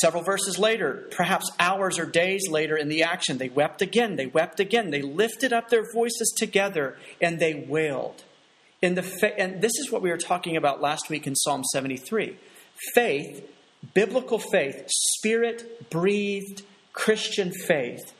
[0.00, 4.26] Several verses later, perhaps hours or days later in the action, they wept again, they
[4.26, 4.90] wept again.
[4.90, 8.24] They lifted up their voices together and they wailed.
[8.80, 11.62] In the fa- and this is what we were talking about last week in Psalm
[11.72, 12.38] 73.
[12.94, 13.46] Faith,
[13.92, 16.62] biblical faith, spirit breathed
[16.94, 18.14] Christian faith,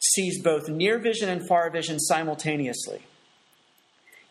[0.00, 3.02] sees both near vision and far vision simultaneously.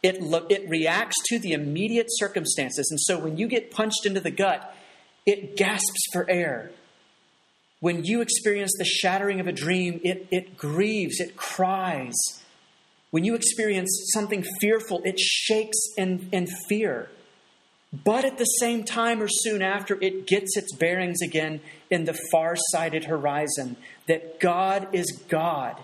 [0.03, 2.89] It, lo- it reacts to the immediate circumstances.
[2.91, 4.75] And so when you get punched into the gut,
[5.29, 6.71] it gasps for air.
[7.81, 12.15] When you experience the shattering of a dream, it, it grieves, it cries.
[13.11, 17.09] When you experience something fearful, it shakes in, in fear.
[17.91, 21.61] But at the same time or soon after, it gets its bearings again
[21.91, 23.77] in the far sighted horizon
[24.07, 25.75] that God is God,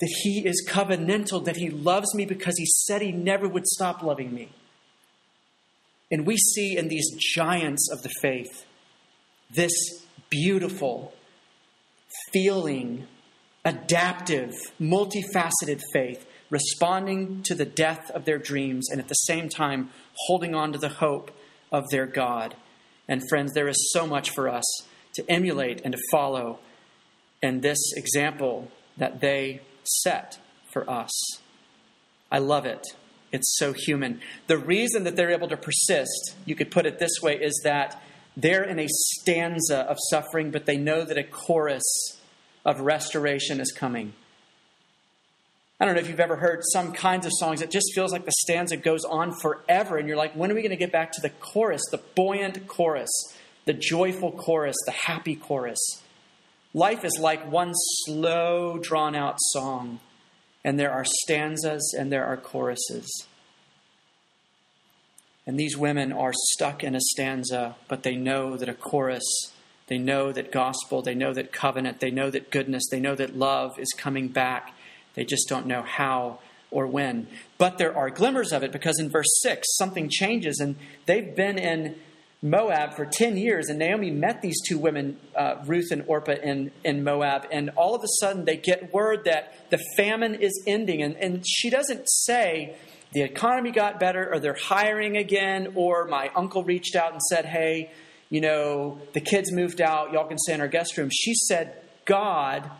[0.00, 4.02] that He is covenantal, that He loves me because He said He never would stop
[4.02, 4.48] loving me.
[6.14, 8.64] And we see in these giants of the faith
[9.50, 9.72] this
[10.30, 11.12] beautiful,
[12.32, 13.08] feeling,
[13.64, 19.90] adaptive, multifaceted faith, responding to the death of their dreams and at the same time
[20.28, 21.32] holding on to the hope
[21.72, 22.54] of their God.
[23.08, 24.64] And friends, there is so much for us
[25.14, 26.60] to emulate and to follow.
[27.42, 30.38] in this example that they set
[30.72, 31.10] for us.
[32.30, 32.86] I love it.
[33.34, 34.20] It's so human.
[34.46, 38.00] The reason that they're able to persist, you could put it this way, is that
[38.36, 41.82] they're in a stanza of suffering, but they know that a chorus
[42.64, 44.12] of restoration is coming.
[45.80, 48.24] I don't know if you've ever heard some kinds of songs, it just feels like
[48.24, 51.10] the stanza goes on forever, and you're like, when are we going to get back
[51.14, 53.10] to the chorus, the buoyant chorus,
[53.64, 55.80] the joyful chorus, the happy chorus?
[56.72, 59.98] Life is like one slow, drawn out song,
[60.64, 63.26] and there are stanzas and there are choruses.
[65.46, 69.52] And these women are stuck in a stanza, but they know that a chorus,
[69.88, 73.36] they know that gospel, they know that covenant, they know that goodness, they know that
[73.36, 74.74] love is coming back.
[75.14, 76.38] They just don't know how
[76.70, 77.28] or when.
[77.58, 81.58] But there are glimmers of it because in verse 6, something changes, and they've been
[81.58, 81.96] in
[82.44, 86.72] Moab for 10 years, and Naomi met these two women, uh, Ruth and Orpah, in,
[86.84, 91.02] in Moab, and all of a sudden they get word that the famine is ending.
[91.02, 92.76] And, and she doesn't say
[93.14, 97.46] the economy got better, or they're hiring again, or my uncle reached out and said,
[97.46, 97.90] hey,
[98.28, 101.08] you know, the kids moved out, y'all can stay in our guest room.
[101.10, 101.74] She said,
[102.04, 102.70] God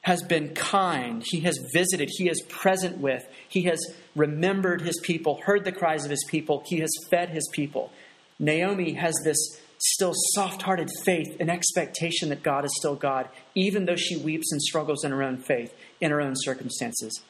[0.00, 1.22] has been kind.
[1.24, 2.10] He has visited.
[2.12, 3.24] He is present with.
[3.48, 3.80] He has
[4.16, 6.64] remembered his people, heard the cries of his people.
[6.66, 7.92] He has fed his people.
[8.38, 9.38] Naomi has this
[9.78, 14.50] still soft hearted faith and expectation that God is still God, even though she weeps
[14.50, 17.22] and struggles in her own faith, in her own circumstances.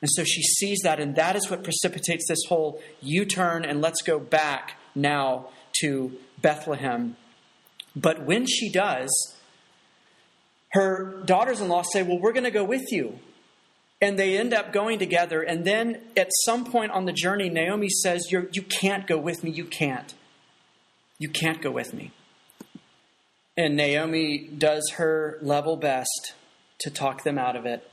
[0.00, 3.80] And so she sees that, and that is what precipitates this whole U turn and
[3.80, 5.48] let's go back now
[5.80, 7.16] to Bethlehem.
[7.94, 9.10] But when she does,
[10.72, 13.18] her daughters in law say, Well, we're going to go with you.
[14.02, 15.40] And they end up going together.
[15.40, 19.42] And then at some point on the journey, Naomi says, You're, You can't go with
[19.44, 19.50] me.
[19.50, 20.12] You can't.
[21.18, 22.10] You can't go with me.
[23.56, 26.34] And Naomi does her level best
[26.80, 27.88] to talk them out of it.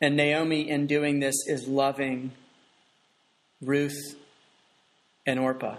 [0.00, 2.32] And Naomi, in doing this, is loving
[3.62, 4.16] Ruth
[5.24, 5.76] and Orpah.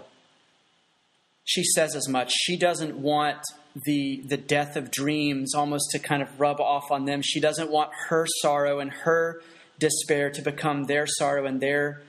[1.44, 2.32] She says as much.
[2.32, 3.42] She doesn't want
[3.74, 7.22] the the death of dreams almost to kind of rub off on them.
[7.22, 9.40] She doesn't want her sorrow and her
[9.78, 12.02] despair to become their sorrow and their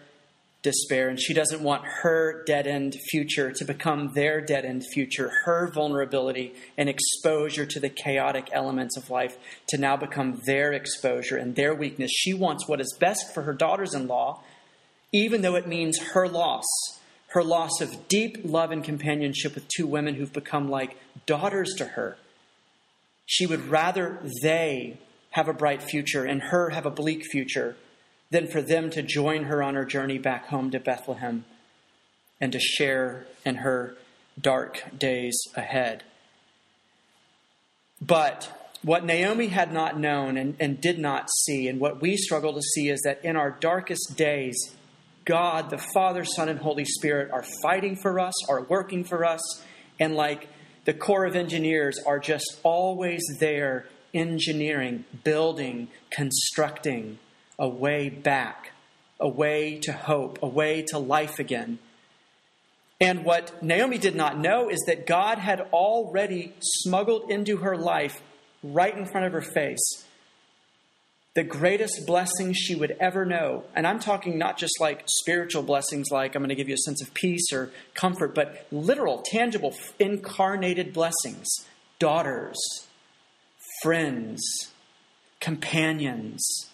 [0.65, 1.09] despair.
[1.09, 5.71] And she doesn't want her dead end future to become their dead end future, her
[5.73, 9.37] vulnerability and exposure to the chaotic elements of life
[9.67, 12.11] to now become their exposure and their weakness.
[12.13, 14.41] She wants what is best for her daughters in law,
[15.11, 16.65] even though it means her loss
[17.27, 21.85] her loss of deep love and companionship with two women who've become like daughters to
[21.85, 22.17] her.
[23.25, 24.97] She would rather they
[25.31, 27.75] have a bright future and her have a bleak future
[28.29, 31.45] than for them to join her on her journey back home to Bethlehem
[32.39, 33.95] and to share in her
[34.39, 36.03] dark days ahead.
[38.01, 42.53] But what Naomi had not known and, and, did not see, and what we struggle
[42.53, 44.75] to see, is that in our darkest days,
[45.25, 49.41] God, the Father, Son, and Holy Spirit are fighting for us, are working for us,
[49.99, 50.47] and like
[50.85, 57.19] the Corps of Engineers are just always there engineering, building, constructing
[57.59, 58.71] a way back,
[59.19, 61.77] a way to hope, a way to life again.
[63.01, 68.21] And what Naomi did not know is that God had already smuggled into her life,
[68.63, 70.04] right in front of her face,
[71.35, 73.65] the greatest blessings she would ever know.
[73.75, 76.85] And I'm talking not just like spiritual blessings, like I'm going to give you a
[76.85, 81.47] sense of peace or comfort, but literal, tangible, incarnated blessings
[81.99, 82.57] daughters,
[83.81, 84.41] friends,
[85.39, 86.69] companions,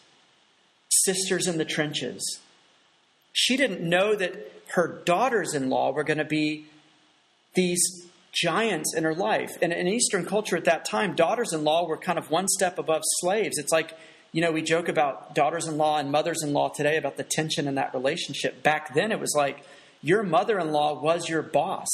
[0.90, 2.40] sisters in the trenches.
[3.34, 6.66] She didn't know that her daughters in law were going to be
[7.54, 7.82] these
[8.32, 9.52] giants in her life.
[9.62, 12.80] And in Eastern culture at that time, daughters in law were kind of one step
[12.80, 13.58] above slaves.
[13.58, 13.96] It's like
[14.32, 17.24] you know, we joke about daughters in law and mothers in law today about the
[17.24, 18.64] tension in that relationship.
[18.64, 19.66] Back then, it was like
[20.02, 21.90] your mother in law was your boss.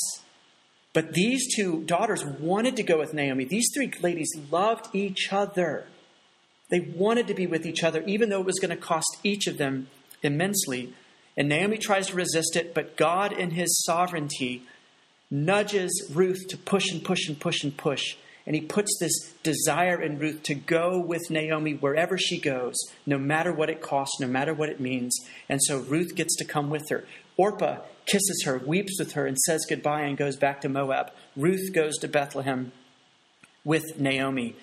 [0.94, 3.46] But these two daughters wanted to go with Naomi.
[3.46, 5.86] These three ladies loved each other.
[6.70, 9.48] They wanted to be with each other, even though it was going to cost each
[9.48, 9.88] of them
[10.22, 10.94] immensely.
[11.36, 14.64] And Naomi tries to resist it, but God, in his sovereignty,
[15.30, 18.16] nudges Ruth to push and push and push and push
[18.48, 22.76] and he puts this desire in Ruth to go with Naomi wherever she goes,
[23.06, 25.20] no matter what it costs, no matter what it means.
[25.50, 27.06] And so Ruth gets to come with her.
[27.36, 31.12] Orpah kisses her, weeps with her, and says goodbye and goes back to Moab.
[31.36, 32.72] Ruth goes to Bethlehem
[33.66, 34.56] with Naomi.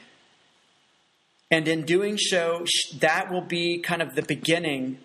[1.51, 2.65] And in doing so,
[2.99, 4.99] that will be kind of the beginning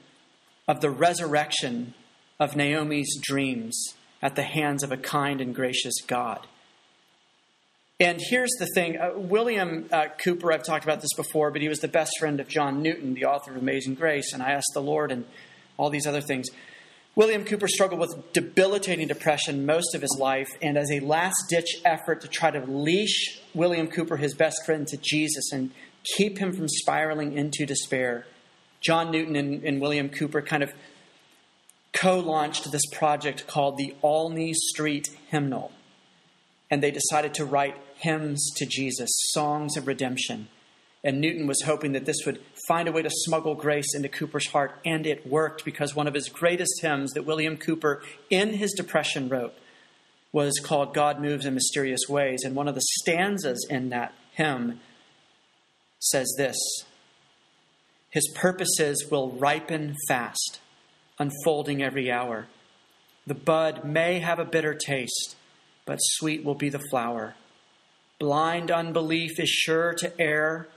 [0.69, 1.95] of the resurrection
[2.39, 6.47] of Naomi's dreams at the hands of a kind and gracious God.
[8.01, 11.67] And here's the thing uh, William uh, Cowper, I've talked about this before, but he
[11.67, 14.31] was the best friend of John Newton, the author of Amazing Grace.
[14.31, 15.25] And I asked the Lord and
[15.75, 16.47] all these other things.
[17.15, 21.81] William Cowper struggled with debilitating depression most of his life, and as a last ditch
[21.83, 25.71] effort to try to leash William Cowper, his best friend, to Jesus and
[26.15, 28.25] keep him from spiraling into despair,
[28.79, 30.71] John Newton and, and William Cowper kind of
[31.91, 35.73] co launched this project called the Olney Street Hymnal.
[36.71, 40.47] And they decided to write hymns to Jesus, songs of redemption.
[41.03, 44.47] And Newton was hoping that this would find a way to smuggle grace into Cowper's
[44.47, 48.73] heart, and it worked because one of his greatest hymns that William Cowper, in his
[48.73, 49.53] depression, wrote
[50.31, 52.43] was called God Moves in Mysterious Ways.
[52.43, 54.79] And one of the stanzas in that hymn
[55.99, 56.57] says this
[58.09, 60.59] His purposes will ripen fast,
[61.17, 62.47] unfolding every hour.
[63.25, 65.35] The bud may have a bitter taste,
[65.85, 67.35] but sweet will be the flower.
[68.19, 70.67] Blind unbelief is sure to err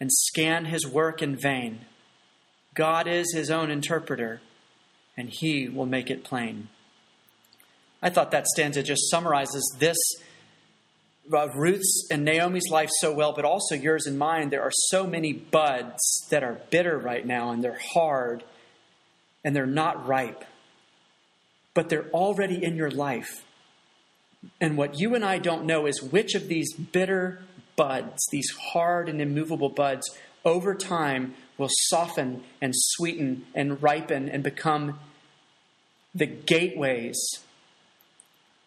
[0.00, 1.86] and scan his work in vain.
[2.74, 4.40] God is his own interpreter,
[5.16, 6.68] and he will make it plain.
[8.02, 9.96] I thought that stanza just summarizes this
[11.32, 14.50] uh, Ruth's and Naomi's life so well, but also yours and mine.
[14.50, 18.44] There are so many buds that are bitter right now, and they're hard,
[19.44, 20.44] and they're not ripe,
[21.74, 23.44] but they're already in your life.
[24.60, 27.42] And what you and I don't know is which of these bitter
[27.76, 30.08] buds, these hard and immovable buds,
[30.44, 34.98] over time will soften and sweeten and ripen and become
[36.14, 37.18] the gateways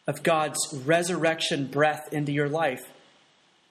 [0.08, 2.82] of God's resurrection breath into your life.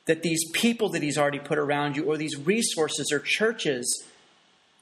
[0.07, 4.05] That these people that He's already put around you, or these resources, or churches,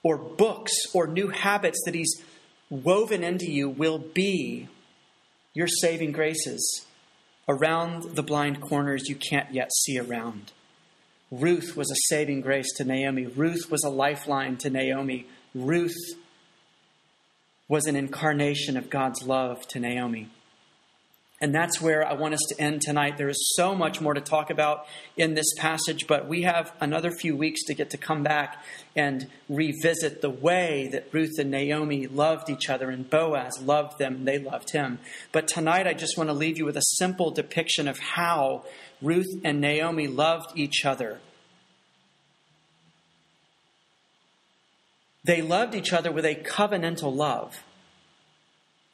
[0.02, 2.22] or books, or new habits that He's
[2.70, 4.68] woven into you will be
[5.54, 6.86] your saving graces
[7.48, 10.52] around the blind corners you can't yet see around.
[11.30, 13.26] Ruth was a saving grace to Naomi.
[13.26, 15.26] Ruth was a lifeline to Naomi.
[15.54, 15.96] Ruth
[17.68, 20.28] was an incarnation of God's love to Naomi.
[21.40, 23.16] And that's where I want us to end tonight.
[23.16, 24.86] There is so much more to talk about
[25.16, 28.64] in this passage, but we have another few weeks to get to come back
[28.96, 34.16] and revisit the way that Ruth and Naomi loved each other and Boaz loved them
[34.16, 34.98] and they loved him.
[35.30, 38.64] But tonight I just want to leave you with a simple depiction of how
[39.00, 41.20] Ruth and Naomi loved each other.
[45.22, 47.62] They loved each other with a covenantal love.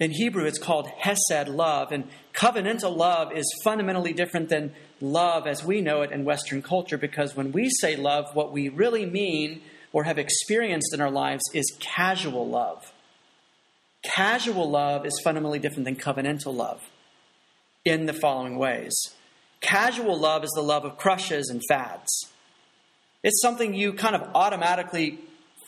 [0.00, 5.64] In Hebrew, it's called Hesed love, and covenantal love is fundamentally different than love as
[5.64, 9.62] we know it in Western culture because when we say love, what we really mean
[9.92, 12.92] or have experienced in our lives is casual love.
[14.02, 16.82] Casual love is fundamentally different than covenantal love
[17.84, 18.94] in the following ways.
[19.60, 22.32] Casual love is the love of crushes and fads.
[23.22, 25.20] It's something you kind of automatically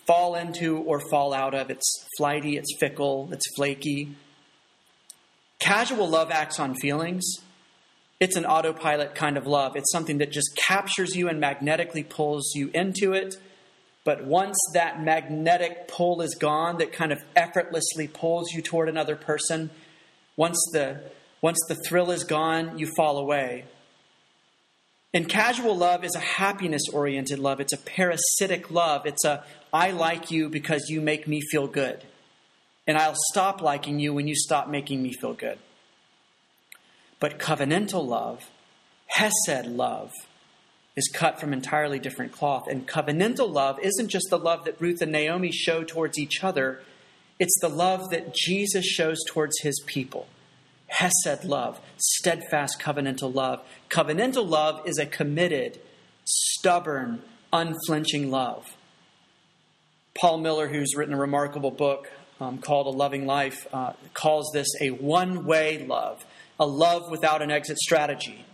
[0.06, 1.70] fall into or fall out of.
[1.70, 4.14] It's flighty, it's fickle, it's flaky.
[5.58, 7.24] Casual love acts on feelings.
[8.18, 9.76] It's an autopilot kind of love.
[9.76, 13.36] It's something that just captures you and magnetically pulls you into it.
[14.04, 19.16] But once that magnetic pull is gone, that kind of effortlessly pulls you toward another
[19.16, 19.70] person,
[20.36, 21.00] once the,
[21.42, 23.64] once the thrill is gone, you fall away.
[25.12, 27.58] And casual love is a happiness oriented love.
[27.58, 29.06] It's a parasitic love.
[29.06, 29.44] It's a
[29.76, 32.02] I like you because you make me feel good.
[32.86, 35.58] And I'll stop liking you when you stop making me feel good.
[37.20, 38.48] But covenantal love,
[39.08, 40.12] Hesed love,
[40.96, 42.66] is cut from entirely different cloth.
[42.68, 46.80] And covenantal love isn't just the love that Ruth and Naomi show towards each other,
[47.38, 50.26] it's the love that Jesus shows towards his people.
[50.86, 53.60] Hesed love, steadfast covenantal love.
[53.90, 55.78] Covenantal love is a committed,
[56.24, 57.20] stubborn,
[57.52, 58.75] unflinching love.
[60.16, 62.10] Paul Miller, who's written a remarkable book
[62.40, 66.24] um, called A Loving Life, uh, calls this a one way love,
[66.58, 68.44] a love without an exit strategy.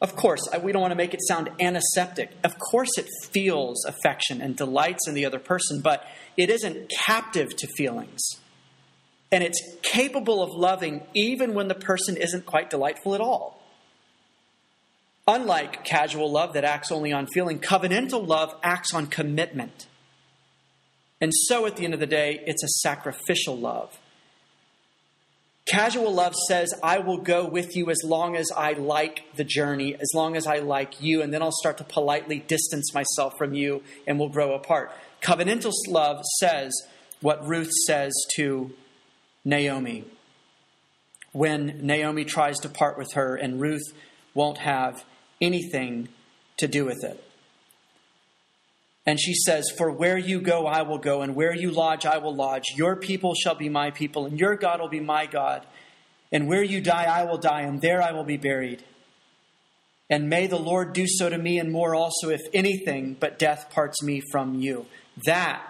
[0.00, 2.30] Of course, we don't want to make it sound antiseptic.
[2.44, 6.04] Of course, it feels affection and delights in the other person, but
[6.36, 8.20] it isn't captive to feelings.
[9.32, 13.60] And it's capable of loving even when the person isn't quite delightful at all.
[15.26, 19.86] Unlike casual love that acts only on feeling, covenantal love acts on commitment.
[21.20, 23.98] And so, at the end of the day, it's a sacrificial love.
[25.68, 29.94] Casual love says, I will go with you as long as I like the journey,
[29.94, 33.52] as long as I like you, and then I'll start to politely distance myself from
[33.52, 34.90] you and we'll grow apart.
[35.20, 36.72] Covenantal love says
[37.20, 38.72] what Ruth says to
[39.44, 40.04] Naomi
[41.32, 43.92] when Naomi tries to part with her and Ruth
[44.32, 45.04] won't have
[45.38, 46.08] anything
[46.56, 47.22] to do with it.
[49.08, 52.18] And she says, For where you go, I will go, and where you lodge, I
[52.18, 52.74] will lodge.
[52.76, 55.64] Your people shall be my people, and your God will be my God.
[56.30, 58.84] And where you die, I will die, and there I will be buried.
[60.10, 63.70] And may the Lord do so to me and more also, if anything but death
[63.70, 64.84] parts me from you.
[65.24, 65.66] That,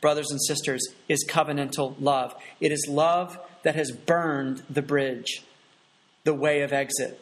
[0.00, 2.34] brothers and sisters, is covenantal love.
[2.58, 5.44] It is love that has burned the bridge,
[6.24, 7.20] the way of exit.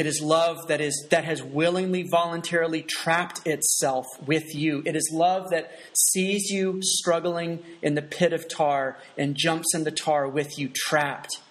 [0.00, 4.82] It is love that is that has willingly voluntarily trapped itself with you.
[4.86, 9.84] It is love that sees you struggling in the pit of tar and jumps in
[9.84, 11.42] the tar with you trapped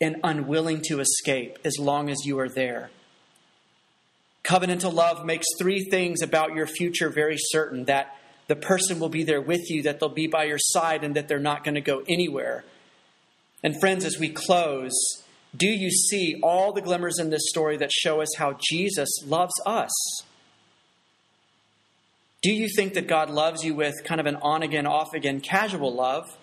[0.00, 2.88] and unwilling to escape as long as you are there.
[4.44, 9.24] Covenantal love makes three things about your future very certain that the person will be
[9.24, 11.82] there with you, that they'll be by your side, and that they're not going to
[11.82, 12.64] go anywhere.
[13.62, 15.21] And, friends, as we close,
[15.56, 19.52] do you see all the glimmers in this story that show us how Jesus loves
[19.66, 19.90] us?
[22.42, 25.40] Do you think that God loves you with kind of an on again, off again,
[25.40, 26.36] casual love?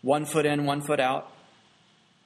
[0.00, 1.30] One foot in, one foot out,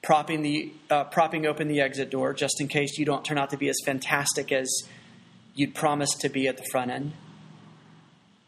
[0.01, 3.51] propping, the, uh, propping open the exit door just in case you don't turn out
[3.51, 4.67] to be as fantastic as
[5.53, 7.11] you'd promised to be at the front end?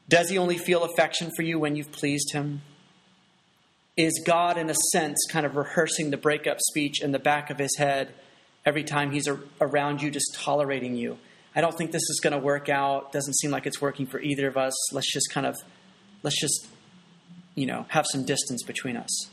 [0.08, 2.62] Does he only feel affection for you when you've pleased him?
[4.00, 7.60] Is God, in a sense, kind of rehearsing the breakup speech in the back of
[7.60, 8.14] his head
[8.66, 9.28] every time he's
[9.60, 11.18] around you, just tolerating you.
[11.54, 13.12] I don't think this is going to work out.
[13.12, 14.94] Doesn't seem like it's working for either of us.
[14.94, 15.58] Let's just kind of,
[16.24, 16.68] let's just,
[17.56, 19.30] you know, have some distance between us.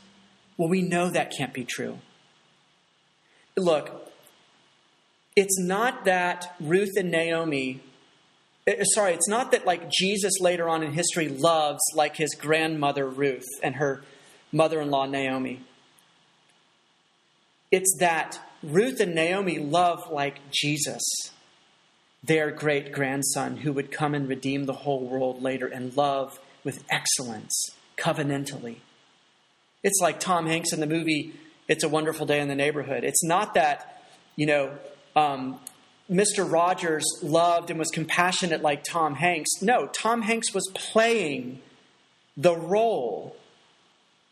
[0.57, 1.99] Well, we know that can't be true.
[3.55, 4.11] Look,
[5.37, 7.79] it's not that Ruth and Naomi
[8.67, 13.07] eh, sorry, it's not that like Jesus later on in history loves like his grandmother
[13.07, 14.03] Ruth and her
[14.51, 15.61] mother in law Naomi.
[17.71, 21.03] It's that Ruth and Naomi love like Jesus,
[22.23, 26.83] their great grandson, who would come and redeem the whole world later and love with
[26.89, 28.77] excellence, covenantally.
[29.83, 31.33] It's like Tom Hanks in the movie
[31.67, 33.03] It's a Wonderful Day in the Neighborhood.
[33.03, 34.01] It's not that,
[34.37, 34.77] you know,
[35.15, 35.59] um,
[36.09, 36.49] Mr.
[36.49, 39.61] Rogers loved and was compassionate like Tom Hanks.
[39.61, 41.61] No, Tom Hanks was playing
[42.37, 43.35] the role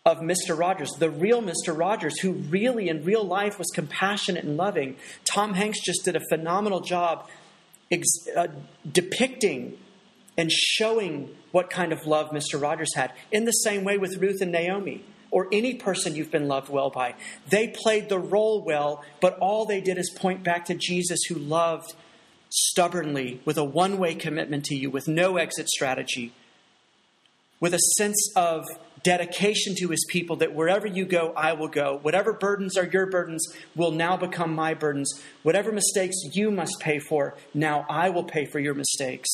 [0.06, 0.58] of Mr.
[0.58, 1.78] Rogers, the real Mr.
[1.78, 4.98] Rogers, who really in real life was compassionate and loving.
[5.24, 7.28] Tom Hanks just did a phenomenal job
[7.92, 8.48] ex- uh,
[8.90, 9.78] depicting
[10.38, 12.62] and showing what kind of love Mr.
[12.62, 13.14] Rogers had.
[13.32, 16.90] In the same way with Ruth and Naomi, or any person you've been loved well
[16.90, 17.16] by.
[17.50, 21.36] They played the role well, but all they did is point back to Jesus who
[21.36, 21.94] loved
[22.50, 26.32] stubbornly with a one way commitment to you, with no exit strategy,
[27.60, 28.64] with a sense of
[29.06, 32.00] dedication to his people that wherever you go, I will go.
[32.02, 35.22] Whatever burdens are your burdens will now become my burdens.
[35.44, 39.30] Whatever mistakes you must pay for, now I will pay for your mistakes.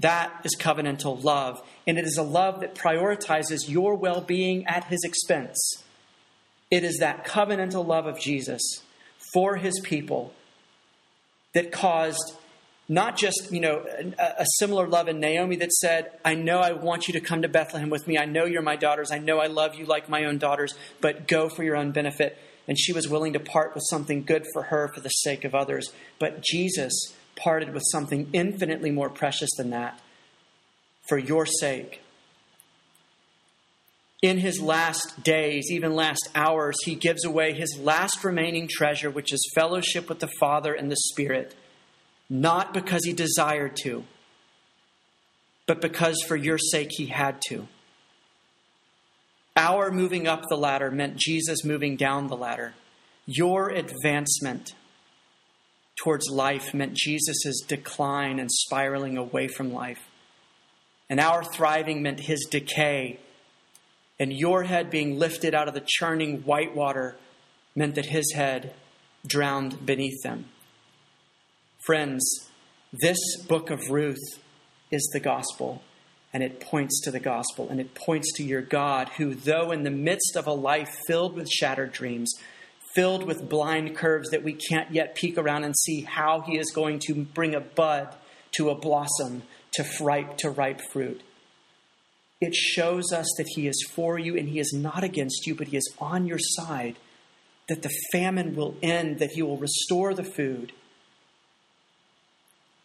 [0.00, 1.62] That is covenantal love.
[1.86, 5.84] And it is a love that prioritizes your well being at his expense.
[6.68, 8.82] It is that covenantal love of Jesus
[9.32, 10.34] for his people
[11.54, 12.34] that caused
[12.92, 13.82] not just, you know,
[14.18, 17.40] a, a, similar love in Naomi that said, I know I want you to come
[17.40, 18.18] to Bethlehem with me.
[18.18, 19.10] I know you're my daughters.
[19.10, 22.36] I know I love you like my own daughters, but go for your own benefit.
[22.68, 25.54] And she was willing to part with something good for her for the sake of
[25.54, 25.90] others.
[26.18, 26.92] But Jesus
[27.34, 29.98] parted with something infinitely more precious than that
[31.08, 32.02] for your sake.
[34.20, 39.32] In his last days, even last hours, he gives away his last remaining treasure, which
[39.32, 41.56] is fellowship with the Father and the Spirit
[42.32, 44.02] not because he desired to,
[45.66, 47.68] but because for your sake he had to.
[49.54, 52.72] Our moving up the ladder meant Jesus moving down the ladder.
[53.26, 54.74] Your advancement
[56.02, 60.00] towards life meant Jesus' decline and spiraling away from life.
[61.10, 63.20] And our thriving meant his decay.
[64.18, 67.18] And your head being lifted out of the churning white water
[67.76, 68.72] meant that his head
[69.26, 70.46] drowned beneath them.
[71.86, 72.48] Friends,
[72.92, 73.18] this
[73.48, 74.38] book of Ruth
[74.92, 75.82] is the gospel,
[76.32, 79.82] and it points to the gospel, and it points to your God, who, though in
[79.82, 82.32] the midst of a life filled with shattered dreams,
[82.94, 86.70] filled with blind curves that we can't yet peek around and see how He is
[86.70, 88.14] going to bring a bud
[88.52, 91.20] to a blossom to ripe to ripe fruit.
[92.40, 95.66] It shows us that He is for you and He is not against you, but
[95.66, 96.94] He is on your side,
[97.68, 100.70] that the famine will end, that He will restore the food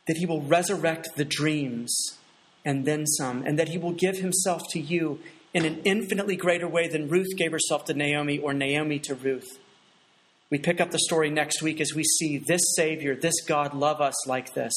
[0.07, 2.17] that he will resurrect the dreams
[2.65, 5.19] and then some, and that he will give himself to you
[5.53, 9.59] in an infinitely greater way than Ruth gave herself to Naomi or Naomi to Ruth.
[10.49, 14.01] We pick up the story next week as we see this Savior, this God, love
[14.01, 14.73] us like this,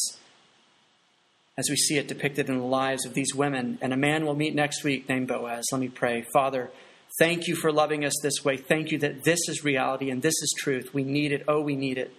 [1.56, 3.78] as we see it depicted in the lives of these women.
[3.80, 5.66] And a man we'll meet next week named Boaz.
[5.70, 6.24] Let me pray.
[6.32, 6.70] Father,
[7.18, 8.56] thank you for loving us this way.
[8.56, 10.92] Thank you that this is reality and this is truth.
[10.92, 11.44] We need it.
[11.46, 12.12] Oh, we need it.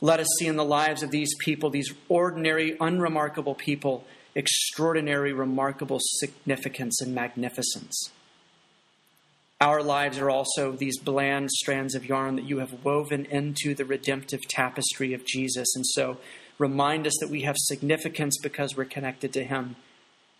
[0.00, 5.98] Let us see in the lives of these people, these ordinary, unremarkable people, extraordinary, remarkable
[6.00, 8.10] significance and magnificence.
[9.60, 13.84] Our lives are also these bland strands of yarn that you have woven into the
[13.84, 15.76] redemptive tapestry of Jesus.
[15.76, 16.16] And so
[16.58, 19.76] remind us that we have significance because we're connected to Him,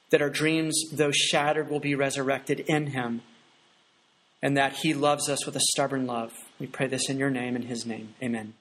[0.09, 3.21] that our dreams, though shattered, will be resurrected in Him,
[4.41, 6.33] and that He loves us with a stubborn love.
[6.59, 8.15] We pray this in your name, in His name.
[8.23, 8.55] Amen.